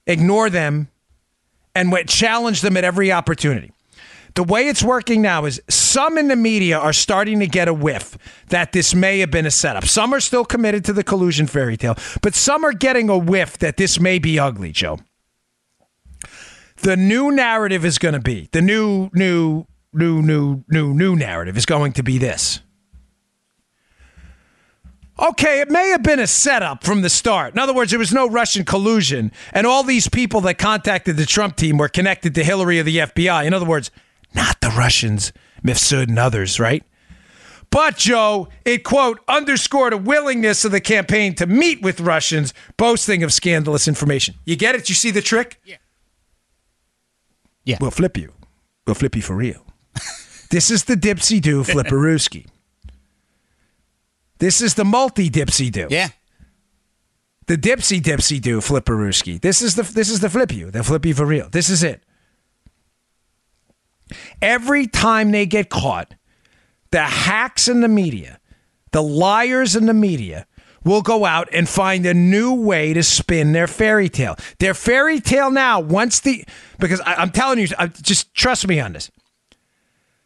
[0.07, 0.89] Ignore them,
[1.75, 3.71] and challenge them at every opportunity.
[4.35, 7.73] The way it's working now is some in the media are starting to get a
[7.73, 8.17] whiff
[8.47, 9.85] that this may have been a setup.
[9.85, 13.57] Some are still committed to the collusion fairy tale, but some are getting a whiff
[13.57, 14.99] that this may be ugly, Joe.
[16.77, 21.57] The new narrative is going to be the new, new, new, new, new, new narrative
[21.57, 22.61] is going to be this.
[25.19, 27.53] Okay, it may have been a setup from the start.
[27.53, 31.27] In other words, there was no Russian collusion, and all these people that contacted the
[31.27, 33.45] Trump team were connected to Hillary or the FBI.
[33.45, 33.91] In other words,
[34.33, 36.83] not the Russians, Mifsud and others, right?
[37.69, 43.23] But, Joe, it, quote, underscored a willingness of the campaign to meet with Russians, boasting
[43.23, 44.35] of scandalous information.
[44.45, 44.89] You get it?
[44.89, 45.59] You see the trick?
[45.63, 45.77] Yeah.
[47.63, 47.77] Yeah.
[47.79, 48.33] We'll flip you.
[48.85, 49.65] We'll flip you for real.
[50.51, 52.47] this is the dipsy do flipperooski.
[54.39, 55.87] This is the multi dipsy do.
[55.89, 56.09] Yeah.
[57.47, 59.39] The dipsy dipsy do flipperooski.
[59.39, 60.71] This is the this is the flip you.
[60.71, 61.49] The flip you for real.
[61.49, 62.03] This is it.
[64.41, 66.13] Every time they get caught,
[66.91, 68.39] the hacks in the media,
[68.91, 70.45] the liars in the media
[70.83, 74.35] will go out and find a new way to spin their fairy tale.
[74.59, 76.43] Their fairy tale now, once the,
[76.79, 79.11] because I, am telling you, I, just trust me on this.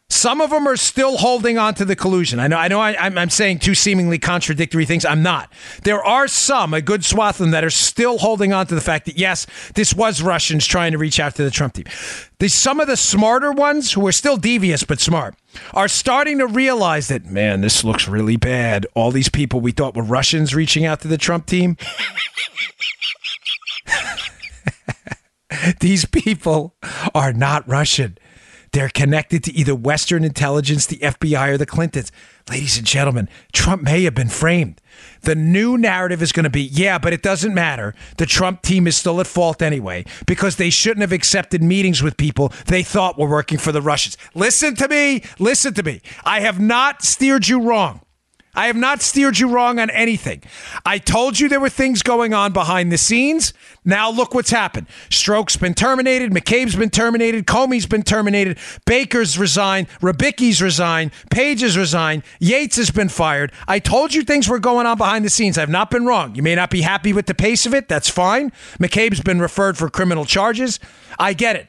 [0.08, 2.38] Some of them are still holding on to the collusion.
[2.38, 5.04] I know, I know, I, am saying two seemingly contradictory things.
[5.04, 5.52] I'm not.
[5.82, 8.80] There are some, a good swath of them, that are still holding on to the
[8.80, 11.86] fact that yes, this was Russians trying to reach out to the Trump team.
[12.38, 15.34] The, some of the smarter ones, who are still devious but smart,
[15.74, 18.86] are starting to realize that man, this looks really bad.
[18.94, 21.76] All these people we thought were Russians reaching out to the Trump team.
[25.80, 26.76] these people
[27.12, 28.18] are not Russian.
[28.76, 32.12] They're connected to either Western intelligence, the FBI, or the Clintons.
[32.50, 34.82] Ladies and gentlemen, Trump may have been framed.
[35.22, 37.94] The new narrative is going to be yeah, but it doesn't matter.
[38.18, 42.18] The Trump team is still at fault anyway because they shouldn't have accepted meetings with
[42.18, 44.18] people they thought were working for the Russians.
[44.34, 45.22] Listen to me.
[45.38, 46.02] Listen to me.
[46.26, 48.02] I have not steered you wrong.
[48.56, 50.42] I have not steered you wrong on anything.
[50.84, 53.52] I told you there were things going on behind the scenes.
[53.84, 54.88] Now look what's happened.
[55.10, 56.32] Strzok's been terminated.
[56.32, 57.46] McCabe's been terminated.
[57.46, 58.58] Comey's been terminated.
[58.86, 59.88] Baker's resigned.
[60.00, 61.12] Rybicki's resigned.
[61.30, 62.22] Page's resigned.
[62.40, 63.52] Yates has been fired.
[63.68, 65.58] I told you things were going on behind the scenes.
[65.58, 66.34] I've not been wrong.
[66.34, 67.88] You may not be happy with the pace of it.
[67.88, 68.50] That's fine.
[68.80, 70.80] McCabe's been referred for criminal charges.
[71.18, 71.68] I get it.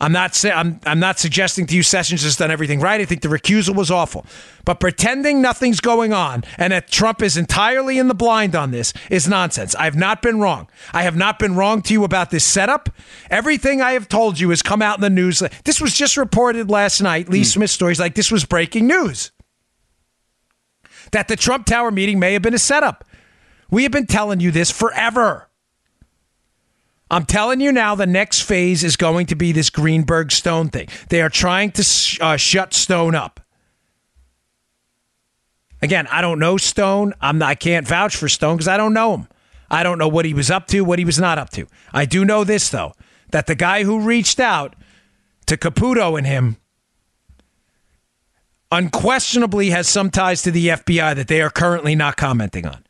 [0.00, 3.00] I'm not say, I'm I'm not suggesting to you Sessions has done everything right.
[3.00, 4.26] I think the recusal was awful.
[4.64, 8.92] But pretending nothing's going on and that Trump is entirely in the blind on this
[9.10, 9.74] is nonsense.
[9.76, 10.68] I have not been wrong.
[10.92, 12.90] I have not been wrong to you about this setup.
[13.30, 15.42] Everything I have told you has come out in the news.
[15.64, 17.28] This was just reported last night.
[17.28, 17.46] Lee mm.
[17.46, 19.30] Smith stories like this was breaking news.
[21.12, 23.04] That the Trump Tower meeting may have been a setup.
[23.70, 25.48] We have been telling you this forever.
[27.10, 30.88] I'm telling you now, the next phase is going to be this Greenberg Stone thing.
[31.10, 33.40] They are trying to sh- uh, shut Stone up.
[35.82, 37.12] Again, I don't know Stone.
[37.20, 39.28] I'm not, I can't vouch for Stone because I don't know him.
[39.70, 41.66] I don't know what he was up to, what he was not up to.
[41.92, 42.94] I do know this though,
[43.30, 44.74] that the guy who reached out
[45.46, 46.56] to Caputo and him
[48.72, 52.84] unquestionably has some ties to the FBI that they are currently not commenting on.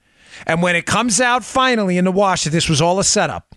[0.46, 3.54] And when it comes out finally in the wash that this was all a setup,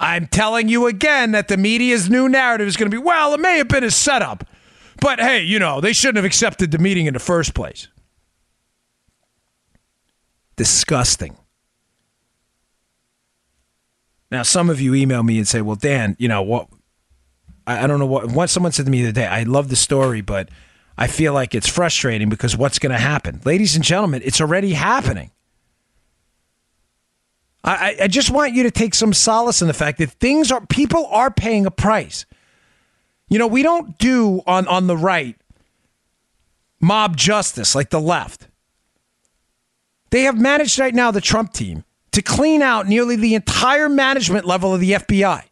[0.00, 3.40] I'm telling you again that the media's new narrative is going to be well, it
[3.40, 4.44] may have been a setup,
[5.00, 7.88] but hey, you know, they shouldn't have accepted the meeting in the first place.
[10.56, 11.36] Disgusting.
[14.30, 16.68] Now, some of you email me and say, well, Dan, you know, what?
[17.66, 18.30] I, I don't know what.
[18.32, 20.48] Once someone said to me the other day, I love the story, but
[20.96, 23.40] I feel like it's frustrating because what's going to happen?
[23.44, 25.30] Ladies and gentlemen, it's already happening.
[27.62, 30.64] I, I just want you to take some solace in the fact that things are
[30.66, 32.24] people are paying a price.
[33.28, 35.36] You know, we don't do on on the right
[36.80, 38.48] mob justice like the left.
[40.10, 44.44] They have managed right now the Trump team to clean out nearly the entire management
[44.44, 45.44] level of the FBI.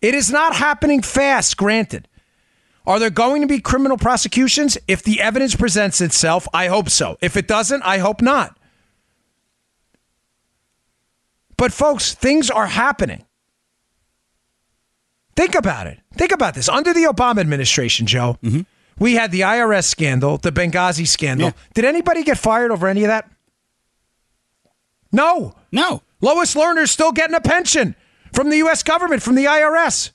[0.00, 2.08] It is not happening fast, granted.
[2.84, 4.76] Are there going to be criminal prosecutions?
[4.88, 7.16] If the evidence presents itself, I hope so.
[7.20, 8.58] If it doesn't, I hope not.
[11.62, 13.24] But folks, things are happening.
[15.36, 16.00] Think about it.
[16.12, 16.68] Think about this.
[16.68, 18.62] Under the Obama administration, Joe, mm-hmm.
[18.98, 21.50] we had the IRS scandal, the Benghazi scandal.
[21.50, 21.52] Yeah.
[21.74, 23.30] Did anybody get fired over any of that?
[25.12, 25.54] No.
[25.70, 26.02] No.
[26.20, 27.94] Lois Lerner's still getting a pension
[28.32, 28.82] from the U.S.
[28.82, 30.10] government, from the IRS.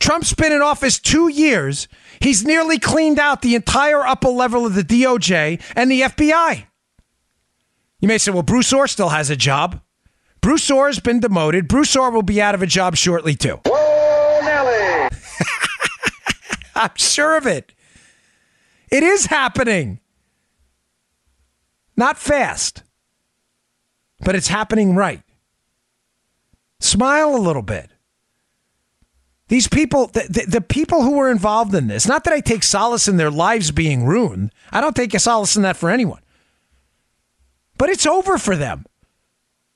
[0.00, 1.86] Trump's been in office two years.
[2.18, 6.64] He's nearly cleaned out the entire upper level of the DOJ and the FBI.
[8.00, 9.80] You may say, well, Bruce Ohr still has a job.
[10.44, 11.68] Bruce Ohr has been demoted.
[11.68, 13.60] Bruce Ohr will be out of a job shortly, too.
[13.64, 15.08] Whoa, Nelly!
[16.74, 17.72] I'm sure of it.
[18.90, 20.00] It is happening.
[21.96, 22.82] Not fast,
[24.20, 25.22] but it's happening right.
[26.78, 27.88] Smile a little bit.
[29.48, 32.64] These people, the, the, the, people who were involved in this, not that I take
[32.64, 34.52] solace in their lives being ruined.
[34.70, 36.20] I don't take a solace in that for anyone.
[37.78, 38.84] But it's over for them.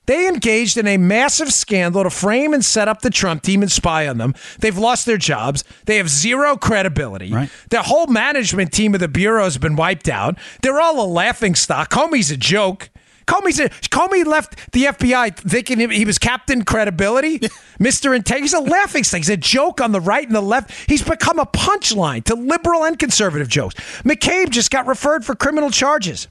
[0.09, 3.71] They engaged in a massive scandal to frame and set up the Trump team and
[3.71, 4.33] spy on them.
[4.57, 5.63] They've lost their jobs.
[5.85, 7.31] They have zero credibility.
[7.31, 7.51] Right.
[7.69, 10.39] The whole management team of the Bureau has been wiped out.
[10.63, 11.91] They're all a laughing stock.
[11.91, 12.89] Comey's a joke.
[13.27, 17.37] Comey's a, Comey left the FBI thinking he was Captain Credibility,
[17.79, 18.15] Mr.
[18.15, 18.45] Integrity.
[18.45, 19.19] He's a laughing stock.
[19.19, 20.71] He's a joke on the right and the left.
[20.89, 23.75] He's become a punchline to liberal and conservative jokes.
[24.01, 26.27] McCabe just got referred for criminal charges.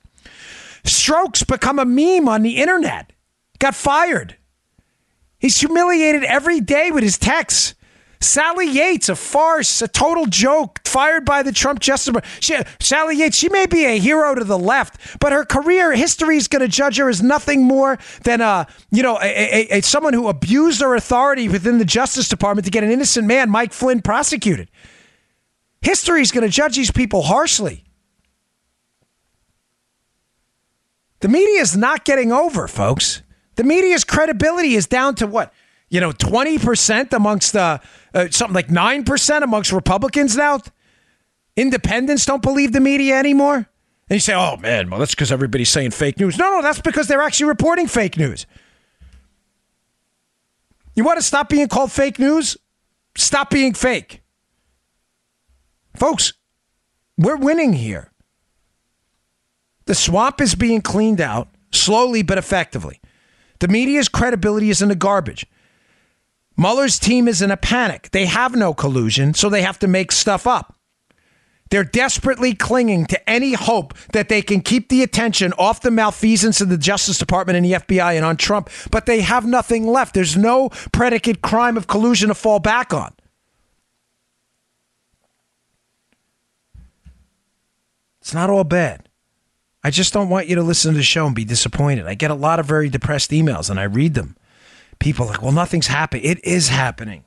[0.83, 3.13] Strzok's become a meme on the internet
[3.59, 4.37] got fired.
[5.39, 7.75] He's humiliated every day with his texts.
[8.21, 12.17] Sally Yates, a farce, a total joke, fired by the Trump Justice.
[12.81, 16.49] Sally Yates, she may be a hero to the left, but her career history is
[16.49, 20.15] going to judge her as nothing more than a, you know, a, a, a, someone
[20.15, 24.03] who abused her authority within the Justice Department to get an innocent man, Mike Flynn,
[24.03, 24.69] prosecuted.
[25.81, 27.85] History is going to judge these people harshly.
[31.21, 33.23] The media is not getting over, folks.
[33.59, 35.53] The media's credibility is down to what?
[35.89, 37.81] You know, 20% amongst the,
[38.15, 40.61] uh, something like 9% amongst Republicans now.
[41.57, 43.57] Independents don't believe the media anymore.
[43.57, 43.67] And
[44.11, 46.39] you say, oh man, well, that's because everybody's saying fake news.
[46.39, 48.47] No, no, that's because they're actually reporting fake news.
[50.95, 52.57] You want to stop being called fake news?
[53.17, 54.23] Stop being fake.
[55.97, 56.33] Folks,
[57.17, 58.13] we're winning here.
[59.87, 63.01] The swamp is being cleaned out slowly but effectively.
[63.61, 65.47] The media's credibility is in the garbage.
[66.57, 68.11] Mueller's team is in a panic.
[68.11, 70.75] They have no collusion, so they have to make stuff up.
[71.71, 76.61] They're desperately clinging to any hope that they can keep the attention off the malfeasance
[76.61, 80.15] of the Justice Department and the FBI and on Trump, but they have nothing left.
[80.15, 83.13] There's no predicate crime of collusion to fall back on.
[88.21, 89.08] It's not all bad.
[89.85, 92.07] I just don't want you to listen to the show and be disappointed.
[92.07, 94.37] I get a lot of very depressed emails and I read them.
[94.99, 96.25] People like, well, nothing's happening.
[96.25, 97.25] It is happening.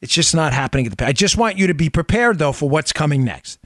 [0.00, 0.90] It's just not happening.
[1.00, 3.58] I just want you to be prepared, though, for what's coming next.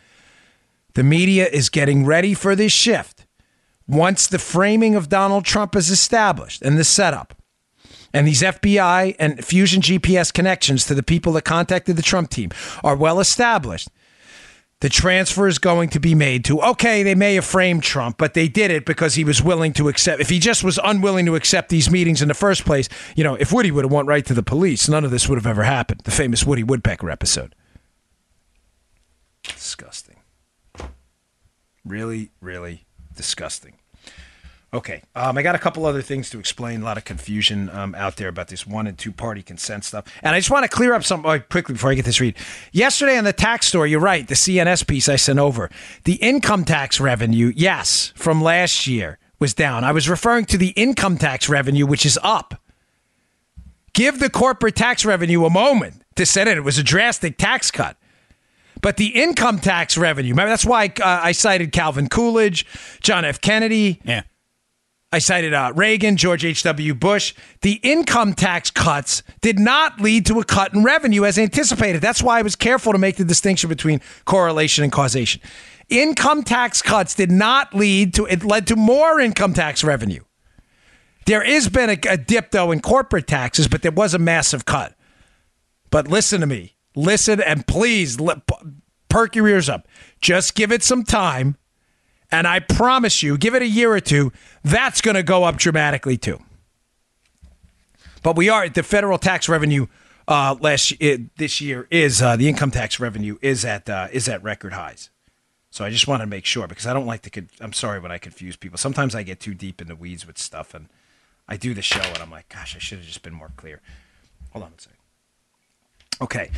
[0.95, 3.27] The media is getting ready for this shift.
[3.87, 7.35] Once the framing of Donald Trump is established and the setup,
[8.13, 12.51] and these FBI and Fusion GPS connections to the people that contacted the Trump team
[12.83, 13.89] are well established,
[14.81, 18.35] the transfer is going to be made to okay they may have framed trump but
[18.35, 21.35] they did it because he was willing to accept if he just was unwilling to
[21.35, 24.27] accept these meetings in the first place you know if woody would have went right
[24.27, 27.55] to the police none of this would have ever happened the famous woody woodpecker episode.
[29.43, 30.17] Disgusting.
[31.85, 33.78] Really really disgusting
[34.73, 35.03] Okay.
[35.15, 36.83] Um, I got a couple other things to explain.
[36.83, 40.05] A lot of confusion um, out there about this one and two party consent stuff.
[40.23, 42.37] And I just want to clear up something oh, quickly before I get this read.
[42.71, 45.71] Yesterday on the tax story, you're right, the CNS piece I sent over.
[46.05, 49.85] The income tax revenue, yes, from last year was down.
[49.85, 52.61] I was referring to the income tax revenue, which is up.
[53.95, 56.59] Give the corporate tax revenue a moment to set it.
[56.59, 57.97] It was a drastic tax cut.
[58.83, 62.67] But the income tax revenue, remember, that's why uh, I cited Calvin Coolidge,
[63.01, 63.41] John F.
[63.41, 64.01] Kennedy.
[64.05, 64.23] Yeah
[65.11, 66.95] I cited uh, Reagan, George H.W.
[66.95, 67.35] Bush.
[67.63, 72.03] The income tax cuts did not lead to a cut in revenue as anticipated.
[72.03, 75.41] That's why I was careful to make the distinction between correlation and causation.
[75.89, 80.23] Income tax cuts did not lead to, it led to more income tax revenue.
[81.25, 84.67] There has been a, a dip, though, in corporate taxes, but there was a massive
[84.67, 84.95] cut.
[85.91, 86.77] But listen to me.
[86.95, 88.19] Listen and please
[89.09, 89.89] perk your ears up.
[90.21, 91.57] Just give it some time
[92.31, 95.57] and I promise you, give it a year or two, that's going to go up
[95.57, 96.41] dramatically too.
[98.23, 99.87] But we are the federal tax revenue
[100.27, 100.93] uh, last
[101.37, 105.11] this year is uh, the income tax revenue is at uh, is at record highs.
[105.71, 107.47] So I just want to make sure because I don't like to.
[107.61, 108.79] I'm sorry when I confuse people.
[108.79, 110.89] Sometimes I get too deep in the weeds with stuff, and
[111.49, 113.81] I do the show, and I'm like, gosh, I should have just been more clear.
[114.53, 114.99] Hold on a second.
[116.21, 116.51] Okay,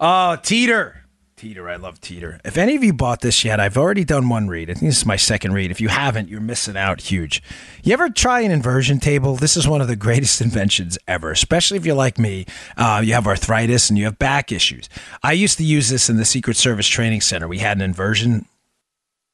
[0.00, 1.03] uh, Teeter.
[1.44, 1.68] Teeter.
[1.68, 2.40] I love Teeter.
[2.42, 4.70] If any of you bought this yet, I've already done one read.
[4.70, 5.70] I think this is my second read.
[5.70, 7.42] If you haven't, you're missing out huge.
[7.82, 9.36] You ever try an inversion table?
[9.36, 12.46] This is one of the greatest inventions ever, especially if you're like me.
[12.78, 14.88] Uh, you have arthritis and you have back issues.
[15.22, 17.46] I used to use this in the Secret Service Training Center.
[17.46, 18.46] We had an inversion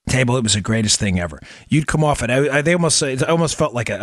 [0.09, 0.37] table.
[0.37, 1.39] It was the greatest thing ever.
[1.69, 2.31] You'd come off it.
[2.31, 4.01] I, I, they almost it almost felt like a,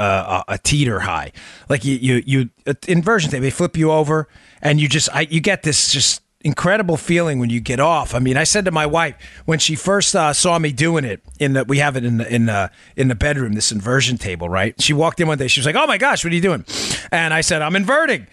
[0.47, 1.33] a, a teeter high.
[1.67, 2.49] Like you you you
[2.87, 3.41] inversion table.
[3.41, 4.29] They flip you over
[4.61, 8.13] and you just I, you get this just incredible feeling when you get off.
[8.13, 9.15] I mean, I said to my wife
[9.45, 12.33] when she first uh, saw me doing it in the we have it in the
[12.33, 14.79] in the in the bedroom this inversion table, right?
[14.81, 16.65] She walked in one day, she was like, "Oh my gosh, what are you doing?"
[17.11, 18.27] And I said, "I'm inverting."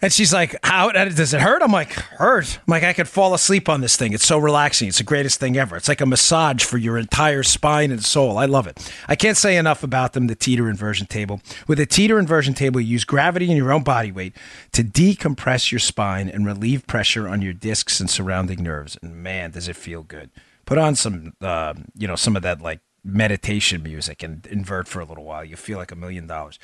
[0.00, 3.34] And she's like, "How does it hurt?" I'm like, "Hurt." I'm like, "I could fall
[3.34, 4.12] asleep on this thing.
[4.12, 4.88] It's so relaxing.
[4.88, 5.76] It's the greatest thing ever.
[5.76, 8.38] It's like a massage for your entire spine and soul.
[8.38, 8.92] I love it.
[9.08, 10.28] I can't say enough about them.
[10.28, 11.40] The teeter inversion table.
[11.66, 14.36] With a teeter inversion table, you use gravity and your own body weight
[14.72, 18.96] to decompress your spine and relieve pressure on your discs and surrounding nerves.
[19.02, 20.30] And man, does it feel good.
[20.64, 25.00] Put on some, uh, you know, some of that like meditation music and invert for
[25.00, 25.44] a little while.
[25.44, 26.58] You feel like a million dollars.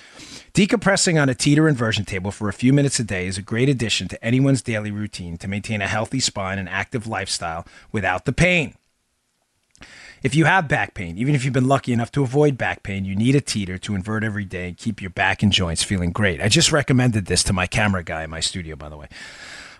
[0.52, 3.68] Decompressing on a teeter inversion table for a few minutes a day is a great
[3.68, 8.32] addition to anyone's daily routine to maintain a healthy spine and active lifestyle without the
[8.32, 8.74] pain.
[10.22, 13.04] If you have back pain, even if you've been lucky enough to avoid back pain,
[13.04, 16.12] you need a teeter to invert every day and keep your back and joints feeling
[16.12, 16.40] great.
[16.40, 19.08] I just recommended this to my camera guy in my studio, by the way.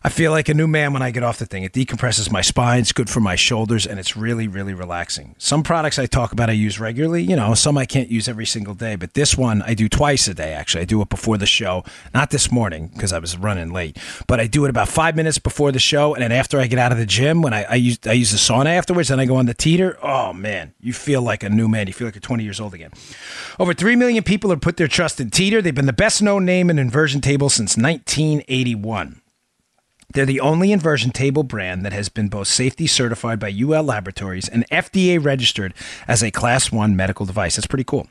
[0.07, 1.63] I feel like a new man when I get off the thing.
[1.63, 5.35] It decompresses my spine, it's good for my shoulders, and it's really, really relaxing.
[5.39, 8.45] Some products I talk about I use regularly, you know, some I can't use every
[8.45, 10.83] single day, but this one I do twice a day, actually.
[10.83, 13.97] I do it before the show, not this morning because I was running late,
[14.27, 16.79] but I do it about five minutes before the show, and then after I get
[16.79, 19.25] out of the gym, when I, I use I use the sauna afterwards, then I
[19.25, 19.97] go on the teeter.
[20.03, 21.87] Oh man, you feel like a new man.
[21.87, 22.91] You feel like you're 20 years old again.
[23.59, 25.63] Over 3 million people have put their trust in Teeter.
[25.63, 29.23] They've been the best known name in inversion tables since 1981.
[30.15, 34.49] They're the only inversion table brand that has been both safety certified by UL Laboratories
[34.49, 35.75] and FDA registered
[36.07, 37.57] as a class 1 medical device.
[37.57, 38.07] That's pretty cool.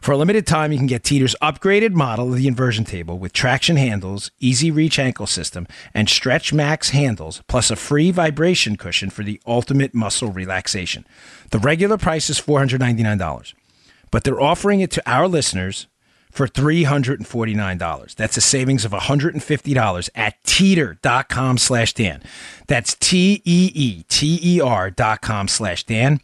[0.00, 3.32] For a limited time, you can get Teeter's upgraded model of the inversion table with
[3.32, 9.10] traction handles, easy reach ankle system, and stretch max handles, plus a free vibration cushion
[9.10, 11.04] for the ultimate muscle relaxation.
[11.50, 13.54] The regular price is $499,
[14.12, 15.88] but they're offering it to our listeners
[16.38, 18.14] for $349.
[18.14, 22.22] That's a savings of $150 at teeter.com slash Dan.
[22.68, 26.20] That's T-E-E-T-E-R dot com slash Dan.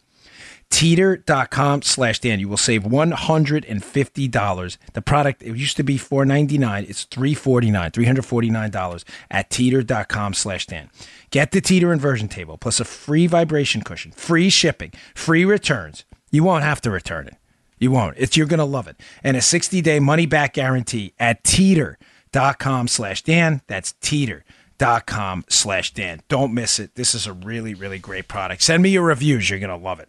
[0.70, 2.38] Teeter.com slash Dan.
[2.38, 4.76] You will save $150.
[4.92, 6.86] The product, it used to be 499.
[6.88, 10.90] It's 349, $349 at teeter.com slash Dan.
[11.30, 16.04] Get the Teeter inversion table plus a free vibration cushion, free shipping, free returns.
[16.30, 17.34] You won't have to return it.
[17.78, 18.16] You won't.
[18.18, 18.96] It's you're gonna love it.
[19.22, 23.62] And a 60 day money back guarantee at teeter.com slash Dan.
[23.66, 26.20] That's teeter.com slash Dan.
[26.28, 26.94] Don't miss it.
[26.94, 28.62] This is a really, really great product.
[28.62, 29.50] Send me your reviews.
[29.50, 30.08] You're gonna love it.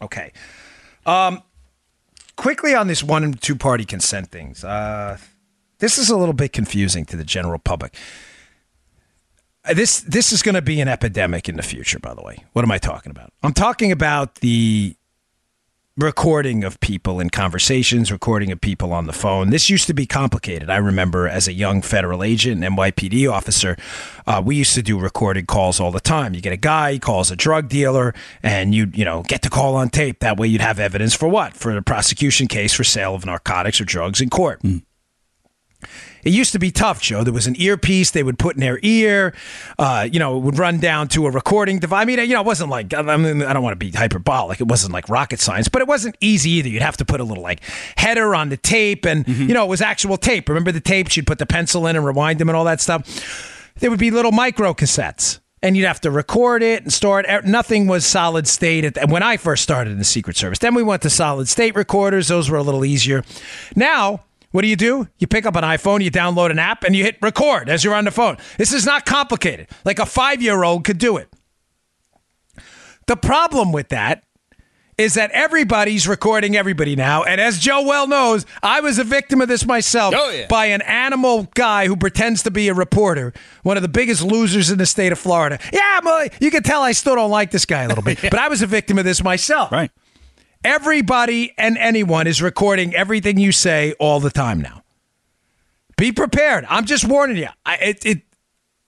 [0.00, 0.32] Okay.
[1.06, 1.42] Um
[2.36, 4.64] quickly on this one and two party consent things.
[4.64, 5.18] Uh
[5.78, 7.94] this is a little bit confusing to the general public.
[9.74, 11.98] This this is going to be an epidemic in the future.
[11.98, 13.32] By the way, what am I talking about?
[13.42, 14.96] I'm talking about the
[15.96, 19.50] recording of people in conversations, recording of people on the phone.
[19.50, 20.68] This used to be complicated.
[20.68, 23.76] I remember as a young federal agent NYPD officer,
[24.26, 26.34] uh, we used to do recorded calls all the time.
[26.34, 29.50] You get a guy, he calls a drug dealer, and you you know get the
[29.50, 30.18] call on tape.
[30.18, 31.54] That way, you'd have evidence for what?
[31.54, 34.62] For a prosecution case for sale of narcotics or drugs in court.
[36.24, 37.22] It used to be tough, Joe.
[37.22, 39.34] There was an earpiece they would put in their ear.
[39.78, 42.02] Uh, you know, it would run down to a recording device.
[42.02, 44.60] I mean, you know, it wasn't like, I mean, I don't want to be hyperbolic.
[44.60, 46.68] It wasn't like rocket science, but it wasn't easy either.
[46.68, 47.60] You'd have to put a little like
[47.96, 50.48] header on the tape and, you know, it was actual tape.
[50.48, 51.16] Remember the tapes?
[51.16, 53.70] You'd put the pencil in and rewind them and all that stuff.
[53.80, 55.40] There would be little micro cassettes.
[55.62, 57.44] And you'd have to record it and store it.
[57.46, 60.58] Nothing was solid state at when I first started in the Secret Service.
[60.58, 62.28] Then we went to solid state recorders.
[62.28, 63.24] Those were a little easier.
[63.74, 64.24] Now,
[64.54, 65.08] what do you do?
[65.18, 67.92] You pick up an iPhone, you download an app, and you hit record as you're
[67.92, 68.36] on the phone.
[68.56, 69.66] This is not complicated.
[69.84, 71.28] Like a five year old could do it.
[73.08, 74.22] The problem with that
[74.96, 77.24] is that everybody's recording everybody now.
[77.24, 80.46] And as Joe well knows, I was a victim of this myself Oh, yeah.
[80.46, 83.32] by an animal guy who pretends to be a reporter,
[83.64, 85.58] one of the biggest losers in the state of Florida.
[85.72, 88.36] Yeah, well, you can tell I still don't like this guy a little bit, but
[88.38, 89.72] I was a victim of this myself.
[89.72, 89.90] Right.
[90.64, 94.82] Everybody and anyone is recording everything you say all the time now.
[95.98, 96.64] Be prepared.
[96.70, 97.48] I'm just warning you.
[97.66, 98.22] I it, it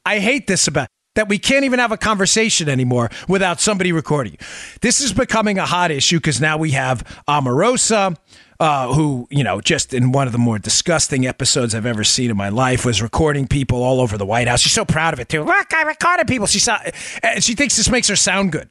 [0.05, 4.39] I hate this about that we can't even have a conversation anymore without somebody recording.
[4.81, 8.17] This is becoming a hot issue because now we have Omarosa,
[8.61, 12.31] uh, who, you know, just in one of the more disgusting episodes I've ever seen
[12.31, 14.61] in my life, was recording people all over the White House.
[14.61, 15.43] She's so proud of it, too.
[15.43, 16.47] Look, I recorded people.
[16.47, 16.79] She saw,
[17.23, 18.69] and she thinks this makes her sound good.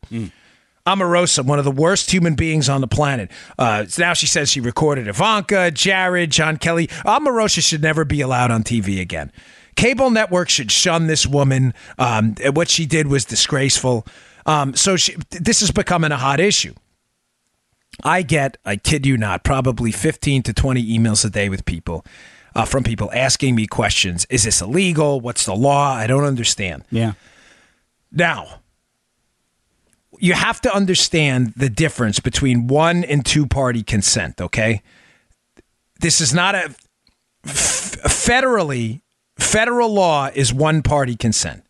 [0.85, 3.31] Omarosa, one of the worst human beings on the planet.
[3.57, 6.87] Uh, now she says she recorded Ivanka, Jared, John Kelly.
[7.05, 9.31] Omarosa should never be allowed on TV again.
[9.75, 11.73] Cable networks should shun this woman.
[11.97, 14.05] Um, what she did was disgraceful.
[14.45, 16.73] Um, so she, this is becoming a hot issue.
[18.03, 22.05] I get, I kid you not, probably 15 to 20 emails a day with people,
[22.53, 24.27] uh, from people asking me questions.
[24.29, 25.19] Is this illegal?
[25.19, 25.93] What's the law?
[25.93, 26.83] I don't understand.
[26.91, 27.13] Yeah.
[28.11, 28.59] Now,
[30.19, 34.81] you have to understand the difference between one and two party consent, okay?
[35.99, 36.75] This is not a
[37.45, 39.01] f- federally,
[39.37, 41.63] federal law is one party consent.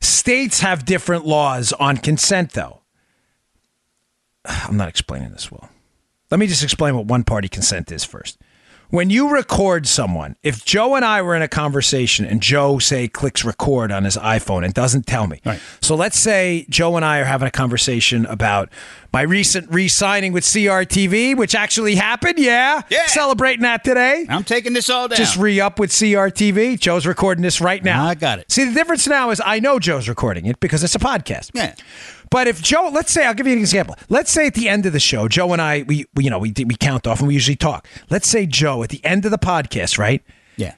[0.00, 2.82] States have different laws on consent, though.
[4.44, 5.68] I'm not explaining this well.
[6.30, 8.38] Let me just explain what one party consent is first.
[8.90, 13.06] When you record someone, if Joe and I were in a conversation and Joe, say,
[13.06, 15.42] clicks record on his iPhone and doesn't tell me.
[15.44, 15.60] Right.
[15.82, 18.70] So let's say Joe and I are having a conversation about
[19.12, 22.38] my recent re signing with CRTV, which actually happened.
[22.38, 22.80] Yeah.
[22.88, 23.06] Yeah.
[23.06, 24.26] Celebrating that today.
[24.28, 25.16] I'm taking this all down.
[25.16, 26.80] Just re up with CRTV.
[26.80, 28.06] Joe's recording this right now.
[28.06, 28.50] I got it.
[28.50, 31.50] See, the difference now is I know Joe's recording it because it's a podcast.
[31.52, 31.74] Yeah.
[32.30, 33.96] But if Joe, let's say, I'll give you an example.
[34.08, 36.38] Let's say at the end of the show, Joe and I, we, we you know,
[36.38, 37.86] we we count off and we usually talk.
[38.10, 40.22] Let's say Joe at the end of the podcast, right,
[40.56, 40.74] yeah.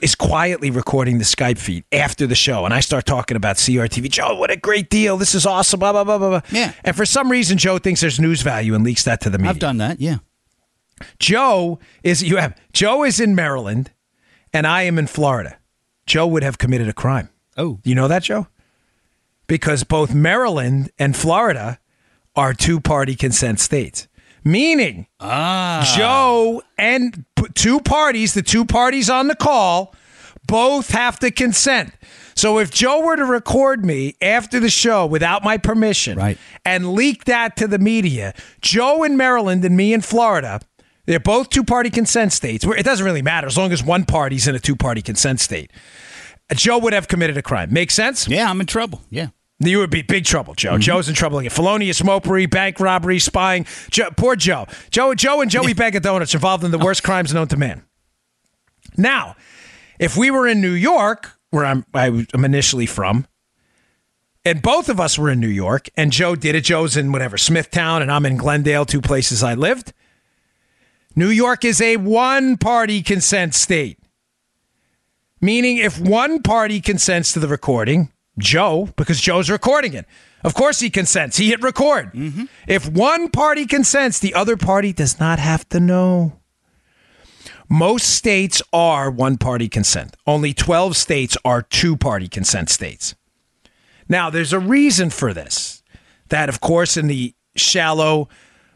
[0.00, 4.10] is quietly recording the Skype feed after the show, and I start talking about CRTV.
[4.10, 5.16] Joe, what a great deal!
[5.16, 5.80] This is awesome.
[5.80, 6.40] Blah blah blah blah blah.
[6.50, 6.72] Yeah.
[6.84, 9.50] And for some reason, Joe thinks there's news value and leaks that to the media.
[9.50, 10.00] I've done that.
[10.00, 10.18] Yeah.
[11.18, 13.90] Joe is you have Joe is in Maryland,
[14.52, 15.58] and I am in Florida.
[16.06, 17.28] Joe would have committed a crime.
[17.56, 17.80] Oh.
[17.84, 18.46] You know that, Joe?
[19.46, 21.78] Because both Maryland and Florida
[22.34, 24.08] are two party consent states.
[24.44, 25.92] Meaning, Ah.
[25.96, 27.24] Joe and
[27.54, 29.94] two parties, the two parties on the call,
[30.46, 31.92] both have to consent.
[32.34, 36.38] So if Joe were to record me after the show without my permission Right.
[36.64, 40.60] and leak that to the media, Joe in Maryland and me in Florida,
[41.06, 42.64] they're both two party consent states.
[42.64, 45.70] It doesn't really matter as long as one party's in a two party consent state.
[46.54, 47.72] Joe would have committed a crime.
[47.72, 48.28] Make sense?
[48.28, 49.02] Yeah, I'm in trouble.
[49.10, 49.28] Yeah.
[49.58, 50.72] You would be big trouble, Joe.
[50.72, 50.80] Mm-hmm.
[50.80, 51.50] Joe's in trouble again.
[51.50, 53.64] Felonious mopery, bank robbery, spying.
[53.90, 54.66] Joe, poor Joe.
[54.90, 57.84] Joe, Joe, and Joey Bag of Donuts involved in the worst crimes known to man.
[58.96, 59.36] Now,
[59.98, 63.26] if we were in New York, where I'm, I'm initially from,
[64.44, 66.64] and both of us were in New York, and Joe did it.
[66.64, 69.92] Joe's in whatever Smithtown, and I'm in Glendale, two places I lived.
[71.14, 73.98] New York is a one-party consent state.
[75.42, 80.06] Meaning, if one party consents to the recording, Joe, because Joe's recording it,
[80.44, 81.36] of course he consents.
[81.36, 82.12] He hit record.
[82.14, 82.44] Mm-hmm.
[82.68, 86.38] If one party consents, the other party does not have to know.
[87.68, 90.16] Most states are one party consent.
[90.26, 93.16] Only 12 states are two party consent states.
[94.08, 95.82] Now, there's a reason for this.
[96.28, 98.28] That, of course, in the shallow,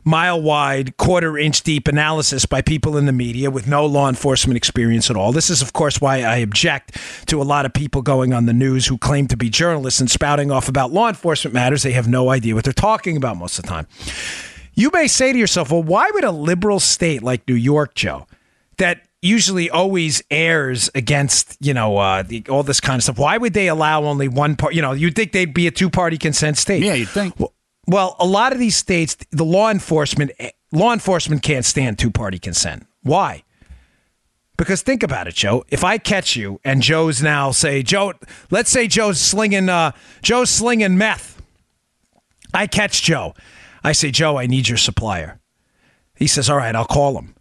[0.06, 4.56] mile wide, quarter inch deep analysis by people in the media with no law enforcement
[4.56, 5.32] experience at all.
[5.32, 6.96] This is, of course, why I object
[7.26, 10.10] to a lot of people going on the news who claim to be journalists and
[10.10, 11.82] spouting off about law enforcement matters.
[11.82, 13.88] They have no idea what they're talking about most of the time.
[14.74, 18.26] You may say to yourself, well, why would a liberal state like New York, Joe,
[18.76, 23.38] that usually always airs against, you know, uh, the, all this kind of stuff, why
[23.38, 24.74] would they allow only one part?
[24.74, 26.82] You know, you'd think they'd be a two party consent state.
[26.82, 27.40] Yeah, you'd think.
[27.40, 27.52] Well,
[27.86, 30.32] well, a lot of these states, the law enforcement
[30.72, 32.86] law enforcement can't stand two party consent.
[33.02, 33.44] Why?
[34.56, 35.64] Because think about it, Joe.
[35.68, 38.14] If I catch you and Joe's now say Joe,
[38.50, 41.42] let's say Joe's slinging uh, Joe's slinging meth.
[42.54, 43.34] I catch Joe.
[43.84, 45.40] I say, Joe, I need your supplier.
[46.16, 47.34] He says, All right, I'll call him.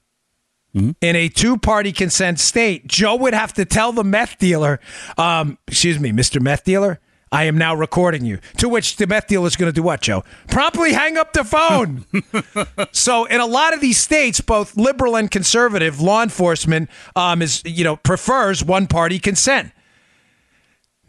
[0.99, 4.81] In a two party consent state, Joe would have to tell the meth dealer,
[5.17, 6.41] um, excuse me, Mr.
[6.41, 6.99] Meth Dealer,
[7.35, 8.39] I am now recording you.
[8.59, 10.23] To which the meth dealer is going to do what, Joe?
[10.47, 12.05] Promptly hang up the phone.
[12.93, 17.61] so in a lot of these states, both liberal and conservative law enforcement um, is
[17.65, 19.73] you know prefers one party consent.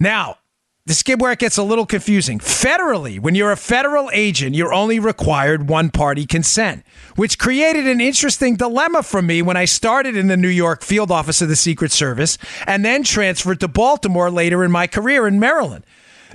[0.00, 0.38] Now,
[0.84, 2.40] this is where it gets a little confusing.
[2.40, 8.00] Federally, when you're a federal agent, you're only required one party consent, which created an
[8.00, 11.54] interesting dilemma for me when I started in the New York field office of the
[11.54, 15.84] Secret Service and then transferred to Baltimore later in my career in Maryland.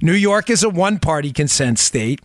[0.01, 2.21] New York is a one party consent state,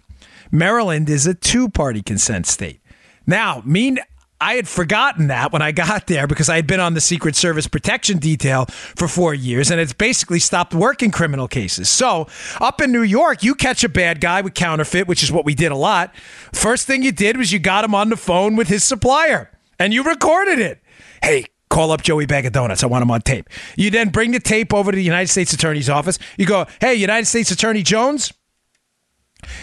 [0.51, 2.81] Maryland is a two party consent state.
[3.27, 3.99] Now, mean
[4.41, 7.35] I had forgotten that when I got there because I had been on the Secret
[7.37, 11.89] Service protection detail for four years and it's basically stopped working criminal cases.
[11.89, 12.29] So,
[12.61, 15.55] up in New York, you catch a bad guy with counterfeit, which is what we
[15.55, 16.15] did a lot.
[16.53, 19.93] First thing you did was you got him on the phone with his supplier and
[19.95, 20.81] you recorded it.
[21.23, 21.47] Hey,
[21.77, 22.83] call up Joey Bag of Donuts.
[22.83, 23.51] I want him on tape.
[23.77, 26.19] You then bring the tape over to the United States Attorney's office.
[26.39, 28.33] You go, hey, United States Attorney Jones,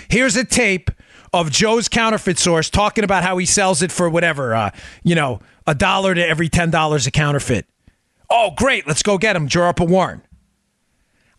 [0.10, 0.92] here's a tape
[1.34, 4.70] of Joe's counterfeit source talking about how he sells it for whatever, uh,
[5.02, 7.66] you know, a dollar to every $10 a counterfeit.
[8.30, 8.86] Oh, great.
[8.86, 9.48] Let's go get him.
[9.48, 10.24] Draw up a warrant.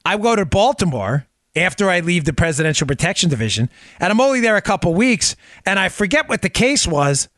[0.04, 3.70] I go to Baltimore after I leave the Presidential Protection Division,
[4.00, 7.28] and I'm only there a couple weeks, and I forget what the case was,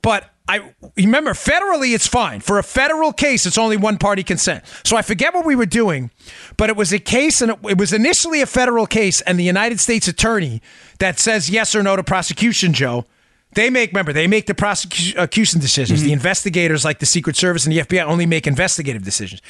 [0.00, 2.40] but I remember federally it's fine.
[2.40, 4.64] For a federal case, it's only one party consent.
[4.84, 6.10] So I forget what we were doing,
[6.56, 9.44] but it was a case and it, it was initially a federal case and the
[9.44, 10.62] United States attorney
[11.00, 13.06] that says yes or no to prosecution, Joe.
[13.54, 16.02] They make remember, they make the prosecution decisions.
[16.02, 19.40] The investigators like the Secret Service and the FBI only make investigative decisions.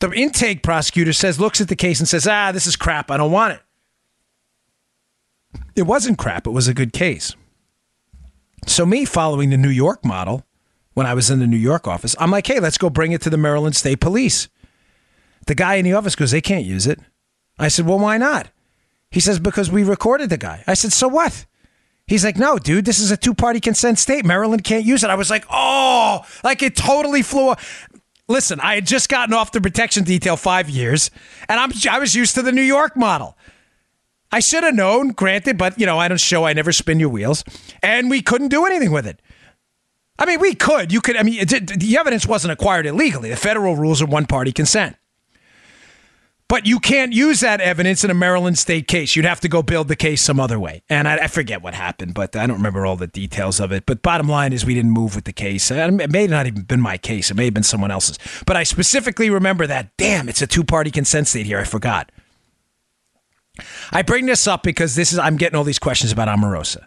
[0.00, 3.10] The intake prosecutor says looks at the case and says, "Ah, this is crap.
[3.10, 3.62] I don't want it."
[5.76, 6.46] It wasn't crap.
[6.46, 7.36] It was a good case.
[8.66, 10.44] So, me following the New York model
[10.94, 13.20] when I was in the New York office, I'm like, hey, let's go bring it
[13.22, 14.48] to the Maryland State Police.
[15.46, 17.00] The guy in the office goes, they can't use it.
[17.58, 18.50] I said, well, why not?
[19.10, 20.64] He says, because we recorded the guy.
[20.66, 21.44] I said, so what?
[22.06, 24.24] He's like, no, dude, this is a two party consent state.
[24.24, 25.10] Maryland can't use it.
[25.10, 27.54] I was like, oh, like it totally flew.
[28.28, 31.10] Listen, I had just gotten off the protection detail five years,
[31.48, 33.36] and I'm I was used to the New York model.
[34.32, 37.10] I should have known, granted, but you know, I don't show I never spin your
[37.10, 37.44] wheels,
[37.82, 39.20] and we couldn't do anything with it.
[40.18, 40.92] I mean, we could.
[40.92, 41.16] You could.
[41.16, 43.30] I mean, it, the evidence wasn't acquired illegally.
[43.30, 44.96] The federal rules are one party consent.
[46.48, 49.16] But you can't use that evidence in a Maryland state case.
[49.16, 50.82] You'd have to go build the case some other way.
[50.90, 53.86] And I, I forget what happened, but I don't remember all the details of it.
[53.86, 55.70] But bottom line is, we didn't move with the case.
[55.70, 57.30] It may not even been my case.
[57.30, 58.18] It may have been someone else's.
[58.44, 59.96] But I specifically remember that.
[59.96, 61.58] Damn, it's a two party consent state here.
[61.58, 62.12] I forgot.
[63.90, 66.86] I bring this up because this is I'm getting all these questions about Omarosa.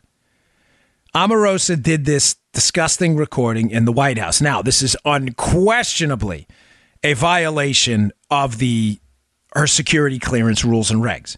[1.13, 4.41] Omarosa did this disgusting recording in the White House.
[4.41, 6.47] Now, this is unquestionably
[7.03, 8.99] a violation of the
[9.53, 11.37] her security clearance rules and regs.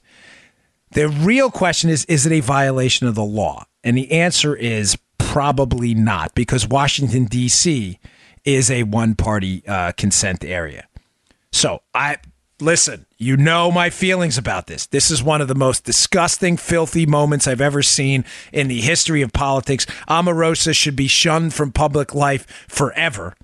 [0.91, 3.65] The real question is is it a violation of the law?
[3.83, 7.99] And the answer is probably not because Washington D.C.
[8.45, 10.87] is a one-party uh, consent area.
[11.51, 12.17] So I
[12.59, 14.85] listen, you know my feelings about this.
[14.85, 19.21] This is one of the most disgusting, filthy moments I've ever seen in the history
[19.21, 19.85] of politics.
[20.07, 23.35] Omarosa should be shunned from public life forever.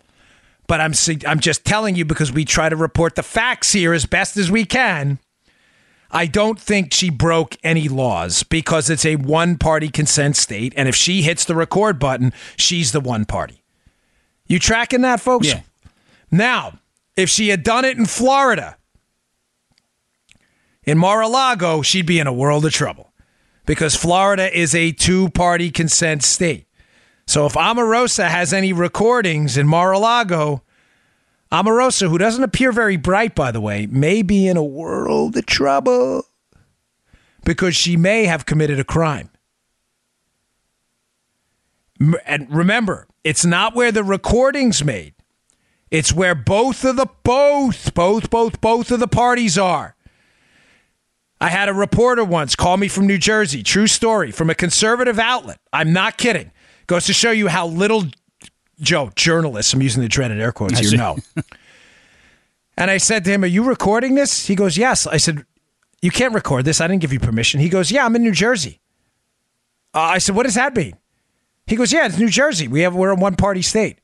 [0.68, 0.94] But I'm
[1.28, 4.50] I'm just telling you because we try to report the facts here as best as
[4.50, 5.20] we can.
[6.10, 10.72] I don't think she broke any laws because it's a one party consent state.
[10.78, 13.64] And if she hits the record button, she's the one party.
[14.48, 15.48] You tracking that, folks?
[15.48, 15.62] Yeah.
[16.30, 16.80] Now,
[17.18, 18.78] if she had done it in Florida,
[20.86, 23.14] in Mar a Lago, she'd be in a world of trouble
[23.66, 26.68] because Florida is a two party consent state.
[27.26, 30.64] So if Omarosa has any recordings in Mar a Lago,
[31.52, 35.46] Omarosa, who doesn't appear very bright, by the way, may be in a world of
[35.46, 36.26] trouble
[37.46, 39.30] because she may have committed a crime.
[42.26, 45.14] And remember, it's not where the recording's made.
[45.92, 49.93] It's where both of the both, both, both, both of the parties are.
[51.44, 53.64] I had a reporter once call me from New Jersey.
[53.64, 55.60] True story from a conservative outlet.
[55.74, 56.52] I'm not kidding.
[56.88, 58.06] Goes to show you how little
[58.80, 59.74] Joe journalists.
[59.74, 60.98] I'm using the dreaded air quotes here.
[60.98, 61.18] No.
[62.78, 65.44] and I said to him, "Are you recording this?" He goes, "Yes." I said,
[66.02, 66.80] "You can't record this.
[66.80, 68.80] I didn't give you permission." He goes, "Yeah, I'm in New Jersey."
[69.94, 70.96] Uh, I said, "What does that mean?"
[71.68, 72.70] He goes, "Yeah, it's New Jersey.
[72.70, 74.00] We have we're a one party state."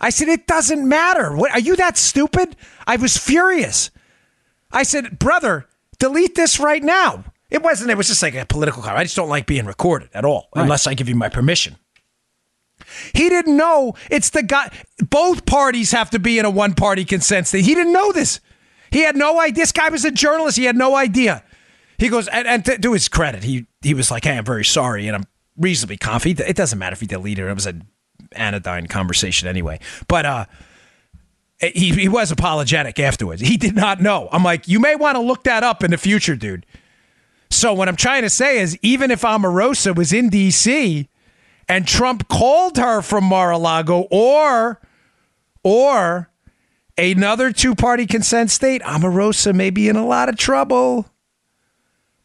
[0.00, 1.34] I said, "It doesn't matter.
[1.34, 2.54] What are you that stupid?"
[2.86, 3.90] I was furious.
[4.70, 5.66] I said, "Brother."
[5.98, 7.24] Delete this right now.
[7.50, 8.96] It wasn't, it was just like a political car.
[8.96, 10.62] I just don't like being recorded at all right.
[10.62, 11.76] unless I give you my permission.
[13.14, 14.70] He didn't know it's the guy.
[14.98, 17.64] Both parties have to be in a one party consent state.
[17.64, 18.40] He didn't know this.
[18.90, 19.62] He had no idea.
[19.62, 20.56] This guy was a journalist.
[20.56, 21.44] He had no idea.
[21.98, 24.64] He goes, and, and to, to his credit, he he was like, hey, I'm very
[24.64, 25.06] sorry.
[25.06, 25.24] And I'm
[25.56, 26.48] reasonably confident.
[26.48, 27.48] It doesn't matter if he deleted it.
[27.48, 27.86] It was an
[28.32, 29.78] anodyne conversation anyway.
[30.08, 30.46] But, uh,
[31.60, 33.40] Eh, he, he was apologetic afterwards.
[33.40, 34.28] He did not know.
[34.32, 36.66] I'm like, you may want to look that up in the future, dude.
[37.50, 41.08] So what I'm trying to say is, even if Omarosa was in D.C.
[41.68, 44.80] and Trump called her from Mar-a-Lago or
[45.62, 46.30] or
[46.98, 51.06] another two-party consent state, Omarosa may be in a lot of trouble.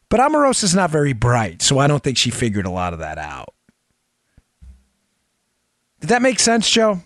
[0.10, 3.20] But Omarosa's not very bright, so I don't think she figured a lot of that
[3.20, 3.54] out.
[6.00, 7.02] Did that make sense, Joe?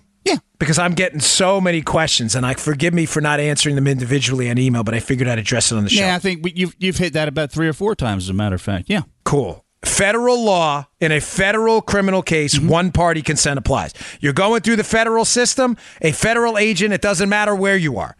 [0.63, 4.49] Because I'm getting so many questions, and I forgive me for not answering them individually
[4.49, 6.05] on email, but I figured I'd address it on the show.
[6.05, 8.55] Yeah, I think you've you've hit that about three or four times, as a matter
[8.55, 8.89] of fact.
[8.89, 9.01] Yeah.
[9.25, 9.65] Cool.
[9.83, 12.69] Federal law in a federal criminal case, mm-hmm.
[12.69, 13.93] one party consent applies.
[14.21, 18.15] You're going through the federal system, a federal agent, it doesn't matter where you are.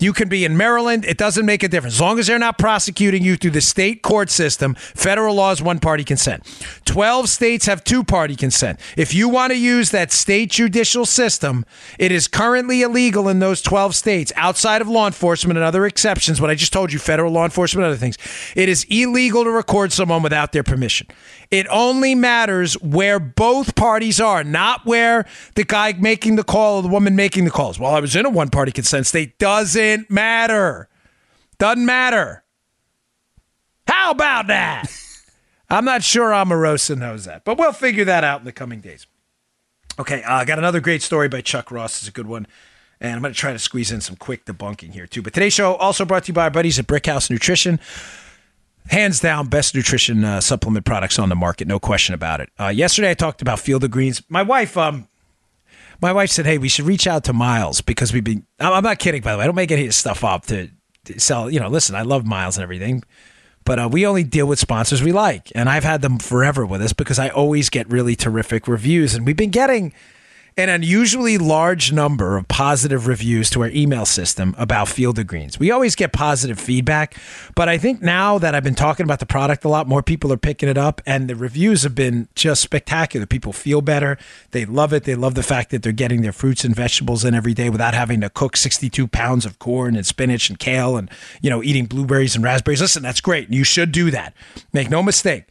[0.00, 1.04] You can be in Maryland.
[1.04, 1.96] It doesn't make a difference.
[1.96, 5.60] As long as they're not prosecuting you through the state court system, federal law is
[5.60, 6.42] one party consent.
[6.86, 8.80] 12 states have two party consent.
[8.96, 11.66] If you want to use that state judicial system,
[11.98, 16.40] it is currently illegal in those 12 states, outside of law enforcement and other exceptions,
[16.40, 18.16] what I just told you, federal law enforcement and other things.
[18.56, 21.08] It is illegal to record someone without their permission.
[21.50, 25.26] It only matters where both parties are, not where
[25.56, 27.78] the guy making the call or the woman making the calls.
[27.78, 29.38] Well, I was in a one party consent state.
[29.38, 30.88] Doesn't matter.
[31.58, 32.44] Doesn't matter.
[33.88, 34.86] How about that?
[35.70, 39.06] I'm not sure Omarosa knows that, but we'll figure that out in the coming days.
[39.98, 41.98] Okay, I uh, got another great story by Chuck Ross.
[41.98, 42.46] It's a good one.
[43.00, 45.22] And I'm going to try to squeeze in some quick debunking here, too.
[45.22, 47.80] But today's show also brought to you by our buddies at Brickhouse Nutrition.
[48.88, 52.50] Hands down, best nutrition uh, supplement products on the market, no question about it.
[52.58, 54.22] Uh, yesterday, I talked about Field of Greens.
[54.28, 55.06] My wife, um,
[56.02, 58.98] my wife said, "Hey, we should reach out to Miles because we've been." I'm not
[58.98, 59.44] kidding, by the way.
[59.44, 60.70] I don't make any of this stuff up to,
[61.18, 61.48] sell.
[61.50, 63.04] You know, listen, I love Miles and everything,
[63.64, 66.82] but uh, we only deal with sponsors we like, and I've had them forever with
[66.82, 69.92] us because I always get really terrific reviews, and we've been getting
[70.56, 75.58] an unusually large number of positive reviews to our email system about Field of Greens.
[75.58, 77.16] We always get positive feedback,
[77.54, 80.32] but I think now that I've been talking about the product a lot, more people
[80.32, 83.26] are picking it up, and the reviews have been just spectacular.
[83.26, 84.18] People feel better.
[84.50, 85.04] They love it.
[85.04, 87.94] They love the fact that they're getting their fruits and vegetables in every day without
[87.94, 91.86] having to cook 62 pounds of corn and spinach and kale and, you know, eating
[91.86, 92.80] blueberries and raspberries.
[92.80, 93.50] Listen, that's great.
[93.50, 94.34] You should do that.
[94.72, 95.44] Make no mistake.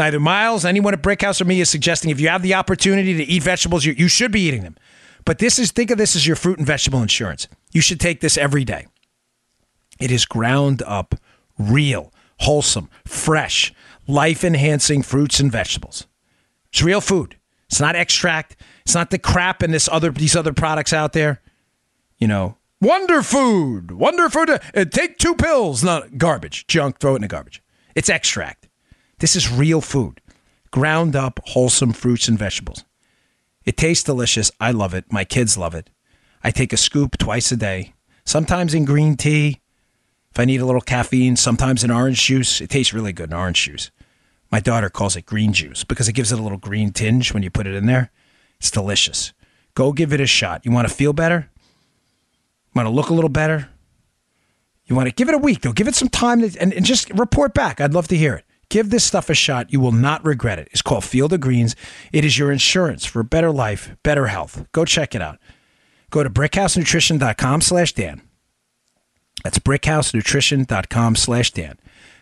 [0.00, 3.22] Neither Miles, anyone at Brickhouse, or me is suggesting if you have the opportunity to
[3.22, 4.78] eat vegetables, you, you should be eating them.
[5.26, 7.48] But this is think of this as your fruit and vegetable insurance.
[7.72, 8.86] You should take this every day.
[10.00, 11.16] It is ground up,
[11.58, 13.74] real, wholesome, fresh,
[14.06, 16.06] life enhancing fruits and vegetables.
[16.70, 17.36] It's real food.
[17.66, 18.56] It's not extract.
[18.86, 21.42] It's not the crap in this other these other products out there.
[22.16, 24.48] You know, Wonder Food, Wonder Food.
[24.48, 25.84] Uh, take two pills.
[25.84, 27.00] Not garbage, junk.
[27.00, 27.62] Throw it in the garbage.
[27.94, 28.69] It's extract.
[29.20, 30.20] This is real food,
[30.70, 32.84] ground up, wholesome fruits and vegetables.
[33.64, 34.50] It tastes delicious.
[34.58, 35.12] I love it.
[35.12, 35.90] My kids love it.
[36.42, 37.92] I take a scoop twice a day,
[38.24, 39.60] sometimes in green tea.
[40.32, 42.62] If I need a little caffeine, sometimes in orange juice.
[42.62, 43.90] It tastes really good in orange juice.
[44.50, 47.42] My daughter calls it green juice because it gives it a little green tinge when
[47.42, 48.10] you put it in there.
[48.58, 49.34] It's delicious.
[49.74, 50.64] Go give it a shot.
[50.64, 51.50] You want to feel better?
[52.74, 53.68] Want to look a little better?
[54.86, 55.72] You want to give it a week, though.
[55.72, 57.80] Give it some time and, and just report back.
[57.80, 58.44] I'd love to hear it.
[58.70, 59.72] Give this stuff a shot.
[59.72, 60.68] You will not regret it.
[60.70, 61.76] It's called Field of Greens.
[62.12, 64.64] It is your insurance for a better life, better health.
[64.72, 65.38] Go check it out.
[66.10, 68.22] Go to brickhousenutrition.com slash Dan.
[69.44, 71.78] That's brickhousenutrition.com slash Dan.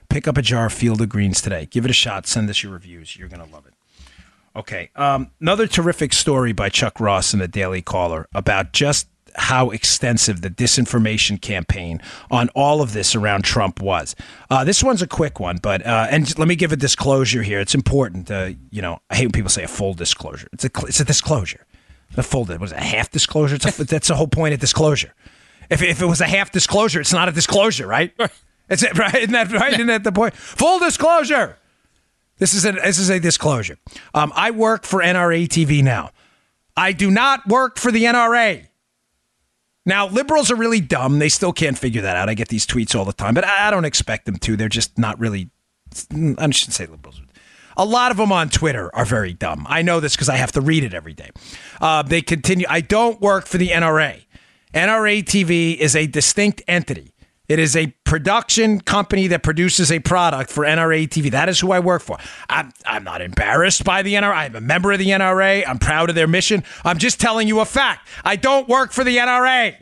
[0.09, 1.66] Pick up a jar of Field of Greens today.
[1.66, 2.26] Give it a shot.
[2.26, 3.16] Send us your reviews.
[3.16, 3.74] You're going to love it.
[4.57, 4.90] Okay.
[4.96, 9.09] Um, another terrific story by Chuck Ross in the Daily Caller about just
[9.39, 14.14] how extensive the disinformation campaign on all of this around Trump was.
[14.51, 17.61] Uh, this one's a quick one, but uh, and let me give a disclosure here.
[17.61, 18.30] It's important.
[18.30, 20.49] Uh, you know, I hate when people say a full disclosure.
[20.53, 21.64] It's a it's a disclosure.
[22.16, 23.57] A full was it a half disclosure?
[23.57, 25.14] A, that's the whole point of disclosure.
[25.70, 28.12] If, if it was a half disclosure, it's not a disclosure, right?
[28.68, 29.14] It's it, right?
[29.14, 29.74] Isn't that right?
[29.74, 30.34] Isn't that the point?
[30.34, 31.59] Full disclosure.
[32.39, 33.78] This is a this is a disclosure.
[34.14, 36.11] Um, I work for NRA TV now.
[36.76, 38.68] I do not work for the NRA.
[39.89, 41.18] Now, liberals are really dumb.
[41.18, 42.28] They still can't figure that out.
[42.28, 44.55] I get these tweets all the time, but I don't expect them to.
[44.55, 45.49] They're just not really.
[46.12, 47.22] I shouldn't say liberals.
[47.74, 49.64] A lot of them on Twitter are very dumb.
[49.66, 51.30] I know this because I have to read it every day.
[51.80, 52.66] Uh, they continue.
[52.68, 54.26] I don't work for the NRA.
[54.74, 57.14] NRA TV is a distinct entity.
[57.49, 61.30] It is a production company that produces a product for NRA TV.
[61.30, 62.18] That is who I work for.
[62.51, 64.34] I'm, I'm not embarrassed by the NRA.
[64.34, 65.64] I'm a member of the NRA.
[65.66, 66.62] I'm proud of their mission.
[66.84, 68.07] I'm just telling you a fact.
[68.22, 69.76] I don't work for the NRA.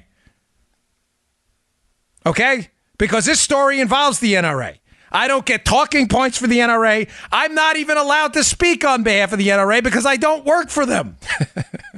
[2.25, 2.71] Okay?
[2.99, 4.79] Because this story involves the NRA.
[5.11, 7.09] I don't get talking points for the NRA.
[7.33, 10.69] I'm not even allowed to speak on behalf of the NRA because I don't work
[10.69, 11.17] for them.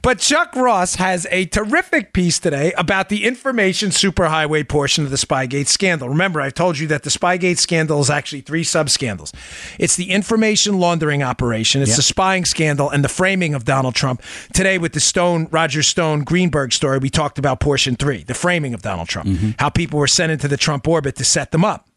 [0.00, 5.16] But Chuck Ross has a terrific piece today about the information superhighway portion of the
[5.16, 6.08] Spygate scandal.
[6.08, 9.32] Remember, I told you that the Spygate scandal is actually three sub scandals.
[9.78, 11.96] It's the information laundering operation, it's yep.
[11.96, 14.22] the spying scandal, and the framing of Donald Trump.
[14.52, 18.74] Today, with the Stone, Roger Stone Greenberg story, we talked about portion three, the framing
[18.74, 19.50] of Donald Trump, mm-hmm.
[19.58, 21.88] how people were sent into the Trump orbit to set them up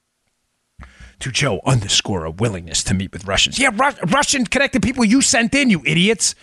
[1.20, 3.60] to Joe underscore a willingness to meet with Russians.
[3.60, 6.34] Yeah, Ru- Russian connected people you sent in, you idiots.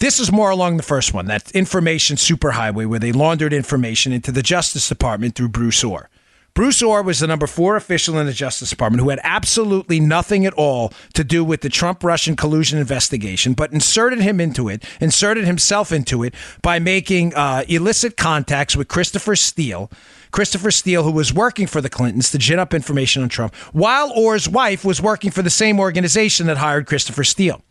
[0.00, 4.30] This is more along the first one, that information superhighway where they laundered information into
[4.30, 6.08] the Justice Department through Bruce Ohr.
[6.54, 10.46] Bruce Ohr was the number four official in the Justice Department who had absolutely nothing
[10.46, 14.84] at all to do with the Trump Russian collusion investigation, but inserted him into it,
[15.00, 16.32] inserted himself into it
[16.62, 19.90] by making uh, illicit contacts with Christopher Steele.
[20.30, 24.12] Christopher Steele, who was working for the Clintons to gin up information on Trump, while
[24.16, 27.64] Ohr's wife was working for the same organization that hired Christopher Steele.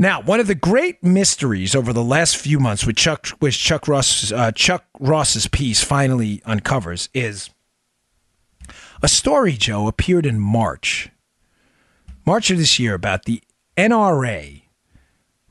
[0.00, 3.88] Now, one of the great mysteries over the last few months, which Chuck, which Chuck
[3.88, 7.50] Ross, uh, Chuck Ross's piece finally uncovers, is
[9.02, 9.54] a story.
[9.54, 11.10] Joe appeared in March,
[12.24, 13.42] March of this year, about the
[13.76, 14.62] NRA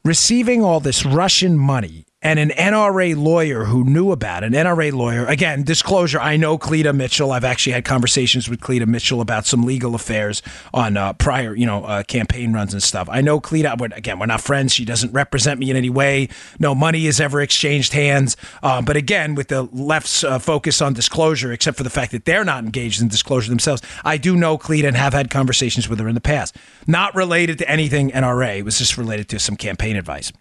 [0.05, 4.91] receiving all this Russian money and an NRA lawyer who knew about it, an NRA
[4.91, 5.25] lawyer.
[5.25, 7.31] Again, disclosure: I know Cleta Mitchell.
[7.31, 10.41] I've actually had conversations with Cleta Mitchell about some legal affairs
[10.73, 13.07] on uh, prior, you know, uh, campaign runs and stuff.
[13.11, 13.75] I know Cleta.
[13.77, 14.73] but Again, we're not friends.
[14.73, 16.29] She doesn't represent me in any way.
[16.59, 18.35] No money has ever exchanged hands.
[18.63, 22.25] Uh, but again, with the left's uh, focus on disclosure, except for the fact that
[22.25, 25.99] they're not engaged in disclosure themselves, I do know Cleta and have had conversations with
[25.99, 26.55] her in the past.
[26.87, 28.57] Not related to anything NRA.
[28.57, 30.31] It was just related to some campaign advice.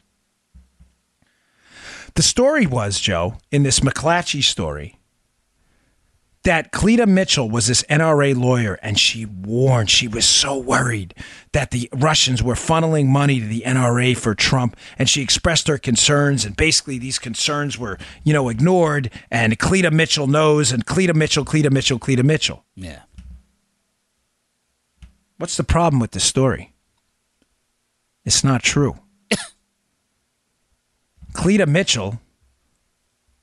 [2.17, 4.99] The story was, Joe, in this McClatchy story,
[6.45, 11.13] that Cleta Mitchell was this NRA lawyer, and she warned, she was so worried
[11.53, 15.77] that the Russians were funneling money to the NRA for Trump, and she expressed her
[15.77, 21.13] concerns, and basically these concerns were, you know, ignored, and Cleta Mitchell knows, and Cleta
[21.13, 22.65] Mitchell, Cleta Mitchell, Cleta Mitchell.
[22.75, 23.03] Yeah.
[25.37, 26.73] What's the problem with this story?
[28.25, 28.97] It's not true.
[31.37, 32.19] Cleta Mitchell,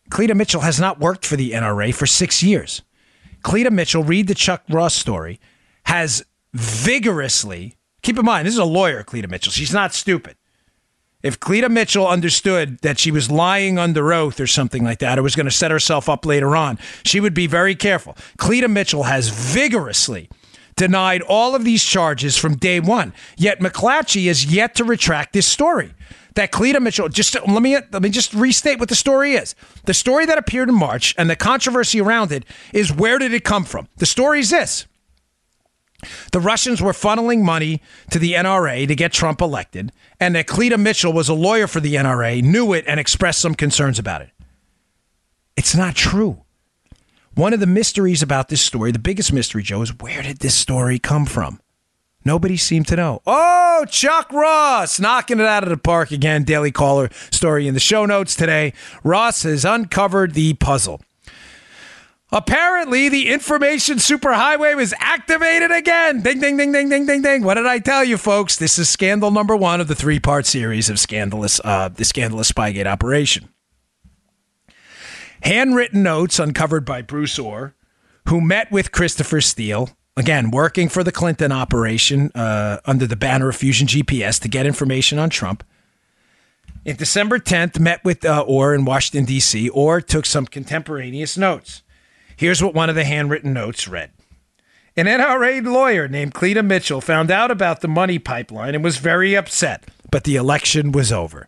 [0.10, 2.82] Cleta Mitchell has not worked for the NRA for six years.
[3.44, 5.40] Cleta Mitchell, read the Chuck Ross story,
[5.86, 9.52] has vigorously, keep in mind, this is a lawyer, Cleta Mitchell.
[9.52, 10.36] She's not stupid.
[11.22, 15.24] If Cleta Mitchell understood that she was lying under oath or something like that, or
[15.24, 18.18] was going to set herself up later on, she would be very careful.
[18.38, 20.30] Cleta Mitchell has vigorously
[20.76, 23.14] denied all of these charges from day one.
[23.38, 25.94] Yet McClatchy is yet to retract this story
[26.36, 27.10] that Cleta Mitchell.
[27.10, 29.56] Just let me let me just restate what the story is.
[29.86, 33.44] The story that appeared in March and the controversy around it is where did it
[33.44, 33.88] come from?
[33.98, 34.88] The story is this.
[36.32, 37.82] The Russians were funneling money
[38.12, 41.80] to the NRA to get Trump elected, and that Cleta Mitchell was a lawyer for
[41.80, 44.30] the NRA, knew it, and expressed some concerns about it.
[45.56, 46.44] It's not true.
[47.36, 50.56] One of the mysteries about this story, the biggest mystery, Joe, is where did this
[50.56, 51.60] story come from?
[52.26, 53.22] Nobody seemed to know.
[53.26, 56.44] Oh, Chuck Ross knocking it out of the park again.
[56.44, 58.74] Daily Caller story in the show notes today.
[59.04, 61.02] Ross has uncovered the puzzle.
[62.32, 66.22] Apparently, the information superhighway was activated again.
[66.22, 67.44] Ding, ding, ding, ding, ding, ding, ding.
[67.44, 68.56] What did I tell you, folks?
[68.56, 72.88] This is scandal number one of the three-part series of scandalous, uh, the scandalous Spygate
[72.88, 73.50] operation.
[75.44, 77.76] Handwritten notes uncovered by Bruce Ohr,
[78.28, 83.50] who met with Christopher Steele again, working for the Clinton operation uh, under the banner
[83.50, 85.64] of Fusion GPS to get information on Trump.
[86.86, 89.70] In December 10th, met with uh, Ohr in Washington, D.C.
[89.70, 91.82] Ohr took some contemporaneous notes.
[92.36, 94.12] Here's what one of the handwritten notes read.
[94.96, 99.36] An NRA lawyer named Cleta Mitchell found out about the money pipeline and was very
[99.36, 101.48] upset, but the election was over.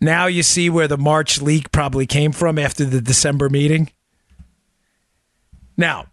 [0.00, 3.90] Now you see where the March leak probably came from after the December meeting.
[5.76, 6.06] Now,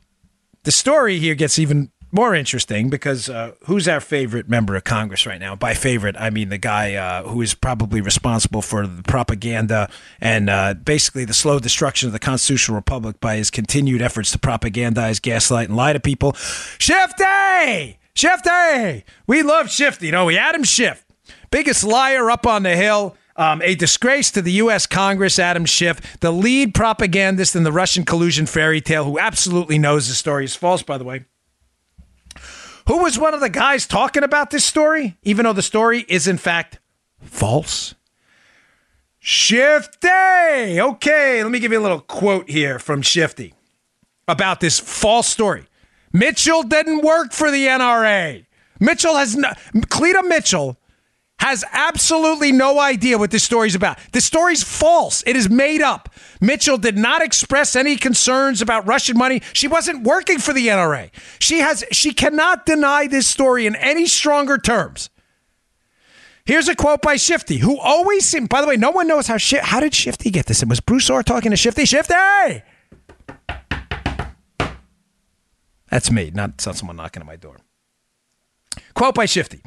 [0.70, 5.26] the story here gets even more interesting because uh, who's our favorite member of Congress
[5.26, 5.56] right now?
[5.56, 9.90] By favorite, I mean the guy uh, who is probably responsible for the propaganda
[10.22, 14.38] and uh, basically the slow destruction of the constitutional republic by his continued efforts to
[14.38, 16.34] propagandize, gaslight, and lie to people.
[16.78, 17.98] Shifty!
[18.14, 19.06] Shifty!
[19.26, 20.06] We love Shifty.
[20.06, 21.04] You know, we Adam Schiff,
[21.50, 23.18] biggest liar up on the hill.
[23.40, 24.86] Um, a disgrace to the U.S.
[24.86, 30.10] Congress, Adam Schiff, the lead propagandist in the Russian collusion fairy tale, who absolutely knows
[30.10, 31.24] the story is false, by the way.
[32.88, 36.28] Who was one of the guys talking about this story, even though the story is,
[36.28, 36.80] in fact,
[37.22, 37.96] false?
[39.20, 40.10] Shifty!
[40.82, 43.54] Okay, let me give you a little quote here from Shifty
[44.28, 45.66] about this false story.
[46.12, 48.46] Mitchell didn't work for the NRA.
[48.82, 49.52] Mitchell has no,
[49.88, 50.79] Cleta Mitchell
[51.40, 53.98] has absolutely no idea what this story's about.
[54.12, 55.24] The story's false.
[55.26, 56.10] It is made up.
[56.42, 59.42] Mitchell did not express any concerns about Russian money.
[59.54, 61.10] She wasn't working for the NRA.
[61.40, 65.10] She has she cannot deny this story in any stronger terms.
[66.46, 69.38] Here's a quote by Shifty, who always seemed, by the way, no one knows how
[69.62, 70.64] how did Shifty get this?
[70.64, 71.86] It was Bruce Ohr talking to Shifty.
[71.86, 72.64] Shifty!
[75.90, 77.58] That's me, not, not someone knocking at my door.
[78.94, 79.62] Quote by Shifty.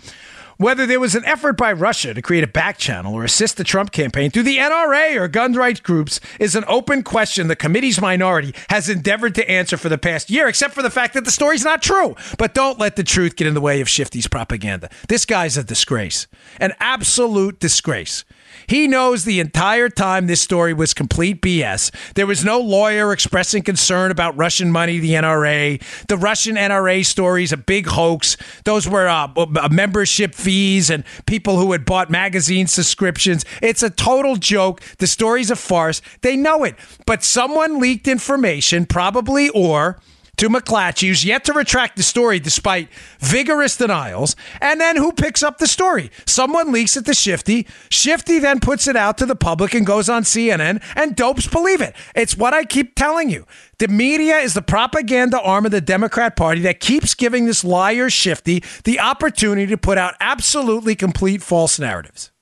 [0.58, 3.64] Whether there was an effort by Russia to create a back channel or assist the
[3.64, 8.00] Trump campaign through the NRA or gun rights groups is an open question the committee's
[8.00, 11.30] minority has endeavored to answer for the past year, except for the fact that the
[11.30, 12.14] story's not true.
[12.38, 14.90] But don't let the truth get in the way of Shifty's propaganda.
[15.08, 16.26] This guy's a disgrace,
[16.60, 18.24] an absolute disgrace.
[18.66, 21.90] He knows the entire time this story was complete BS.
[22.14, 25.82] There was no lawyer expressing concern about Russian money, the NRA.
[26.06, 28.36] The Russian NRA story is a big hoax.
[28.64, 29.28] Those were uh,
[29.70, 33.44] membership fees and people who had bought magazine subscriptions.
[33.60, 34.80] It's a total joke.
[34.98, 36.02] The story's a farce.
[36.22, 36.76] They know it.
[37.06, 39.98] But someone leaked information, probably Ohr
[40.42, 42.88] to McClatchy, who's yet to retract the story despite
[43.20, 44.34] vigorous denials.
[44.60, 46.10] And then who picks up the story?
[46.26, 47.64] Someone leaks it to Shifty.
[47.90, 51.80] Shifty then puts it out to the public and goes on CNN, and dopes believe
[51.80, 51.94] it.
[52.16, 53.46] It's what I keep telling you.
[53.78, 58.10] The media is the propaganda arm of the Democrat Party that keeps giving this liar
[58.10, 62.32] Shifty the opportunity to put out absolutely complete false narratives.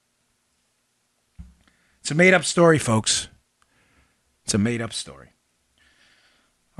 [2.00, 3.28] It's a made up story, folks.
[4.44, 5.19] It's a made up story.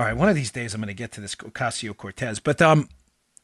[0.01, 2.62] All right, one of these days I'm going to get to this Ocasio Cortez, but
[2.62, 2.88] um,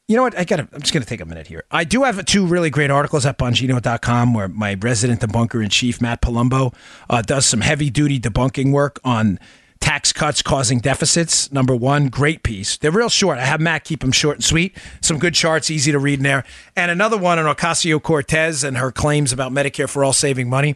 [0.07, 0.35] you know what?
[0.35, 0.59] I got.
[0.59, 1.63] I'm just going to take a minute here.
[1.69, 6.01] I do have two really great articles at Bongino.com where my resident debunker in chief
[6.01, 6.73] Matt Palumbo
[7.11, 9.39] uh, does some heavy duty debunking work on
[9.79, 11.51] tax cuts causing deficits.
[11.51, 12.75] Number one, great piece.
[12.75, 13.37] They're real short.
[13.37, 14.75] I have Matt keep them short and sweet.
[14.99, 16.43] Some good charts, easy to read in there.
[16.75, 20.75] And another one on Ocasio Cortez and her claims about Medicare for all saving money.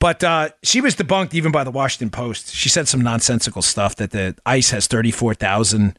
[0.00, 2.54] But uh, she was debunked even by the Washington Post.
[2.54, 5.98] She said some nonsensical stuff that the ICE has 34,000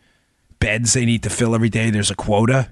[0.60, 1.90] beds they need to fill every day.
[1.90, 2.72] There's a quota.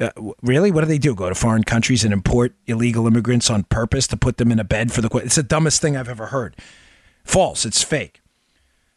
[0.00, 0.10] Uh,
[0.42, 0.72] really?
[0.72, 1.14] What do they do?
[1.14, 4.64] Go to foreign countries and import illegal immigrants on purpose to put them in a
[4.64, 5.26] bed for the quota?
[5.26, 6.56] It's the dumbest thing I've ever heard.
[7.22, 7.64] False.
[7.64, 8.20] It's fake.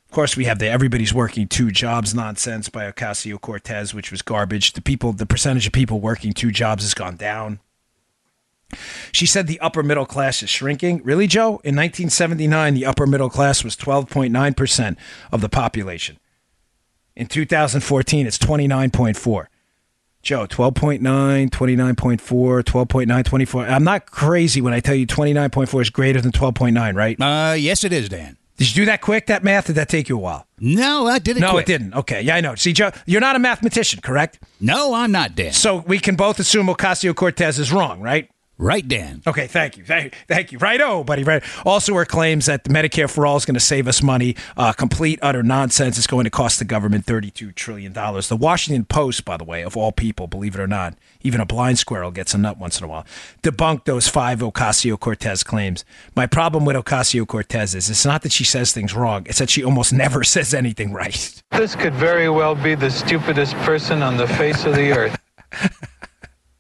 [0.05, 4.21] Of course, we have the everybody's working two jobs nonsense by Ocasio Cortez, which was
[4.21, 4.73] garbage.
[4.73, 7.59] The people, the percentage of people working two jobs has gone down.
[9.15, 11.01] She said the upper middle class is shrinking.
[11.05, 11.61] Really, Joe?
[11.63, 14.97] In 1979, the upper middle class was 12.9%
[15.31, 16.19] of the population.
[17.15, 19.45] In 2014, it's 29.4.
[20.21, 20.99] Joe, 12.9,
[21.49, 23.65] 29.4, 12.9, 24.
[23.67, 27.21] I'm not crazy when I tell you 29.4 is greater than 12.9, right?
[27.21, 28.35] Uh, yes, it is, Dan.
[28.57, 29.67] Did you do that quick, that math?
[29.67, 30.45] Did that take you a while?
[30.59, 31.69] No, I did it No, quick.
[31.69, 31.93] it didn't.
[31.93, 32.21] Okay.
[32.21, 32.55] Yeah, I know.
[32.55, 34.39] See, Joe, you're not a mathematician, correct?
[34.59, 35.53] No, I'm not, Dan.
[35.53, 38.29] So we can both assume Ocasio Cortez is wrong, right?
[38.57, 39.21] Right, Dan.
[39.27, 39.83] Okay, thank you.
[39.83, 40.59] Thank, thank you.
[40.59, 41.23] Right, oh, buddy.
[41.23, 41.43] Right.
[41.65, 44.37] Also, her claims that the Medicare for All is going to save us money.
[44.55, 45.97] Uh, complete, utter nonsense.
[45.97, 47.91] It's going to cost the government $32 trillion.
[47.91, 51.45] The Washington Post, by the way, of all people, believe it or not, even a
[51.45, 53.05] blind squirrel gets a nut once in a while,
[53.43, 55.83] debunked those five Ocasio Cortez claims.
[56.15, 59.49] My problem with Ocasio Cortez is it's not that she says things wrong, it's that
[59.49, 61.43] she almost never says anything right.
[61.51, 65.19] This could very well be the stupidest person on the face of the earth.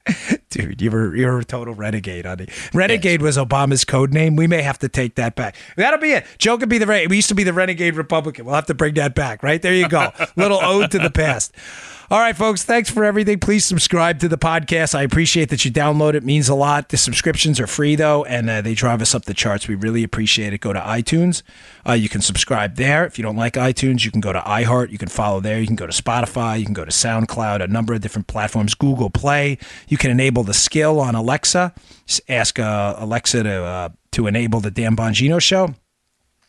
[0.55, 2.47] Dude, you were you're a total renegade, honey.
[2.73, 4.37] Renegade was Obama's code name.
[4.37, 5.57] We may have to take that back.
[5.75, 6.25] That'll be it.
[6.37, 8.45] Joe could be the we used to be the renegade Republican.
[8.45, 9.43] We'll have to bring that back.
[9.43, 10.13] Right there, you go.
[10.37, 11.53] Little ode to the past.
[12.11, 12.63] All right, folks.
[12.63, 13.39] Thanks for everything.
[13.39, 14.93] Please subscribe to the podcast.
[14.93, 16.23] I appreciate that you download it.
[16.23, 16.89] means a lot.
[16.89, 19.67] The subscriptions are free though, and uh, they drive us up the charts.
[19.67, 20.59] We really appreciate it.
[20.59, 21.41] Go to iTunes.
[21.87, 23.05] Uh, you can subscribe there.
[23.07, 24.91] If you don't like iTunes, you can go to iHeart.
[24.91, 25.59] You can follow there.
[25.59, 26.59] You can go to Spotify.
[26.59, 27.63] You can go to SoundCloud.
[27.63, 28.75] A number of different platforms.
[28.75, 29.57] Google Play.
[29.87, 31.73] You can enable the skill on Alexa.
[32.05, 35.73] Just ask uh, Alexa to uh, to enable the Dan Bongino show.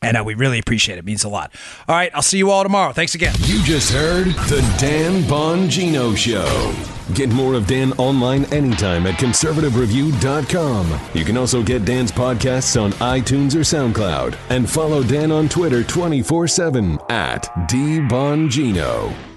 [0.03, 0.97] And uh, we really appreciate it.
[0.97, 1.05] it.
[1.05, 1.53] Means a lot.
[1.88, 2.92] All right, I'll see you all tomorrow.
[2.92, 3.34] Thanks again.
[3.40, 6.74] You just heard the Dan Bongino Show.
[7.14, 11.01] Get more of Dan online anytime at conservativereview.com.
[11.14, 14.36] You can also get Dan's podcasts on iTunes or SoundCloud.
[14.51, 19.36] And follow Dan on Twitter 24 7 at DBongino.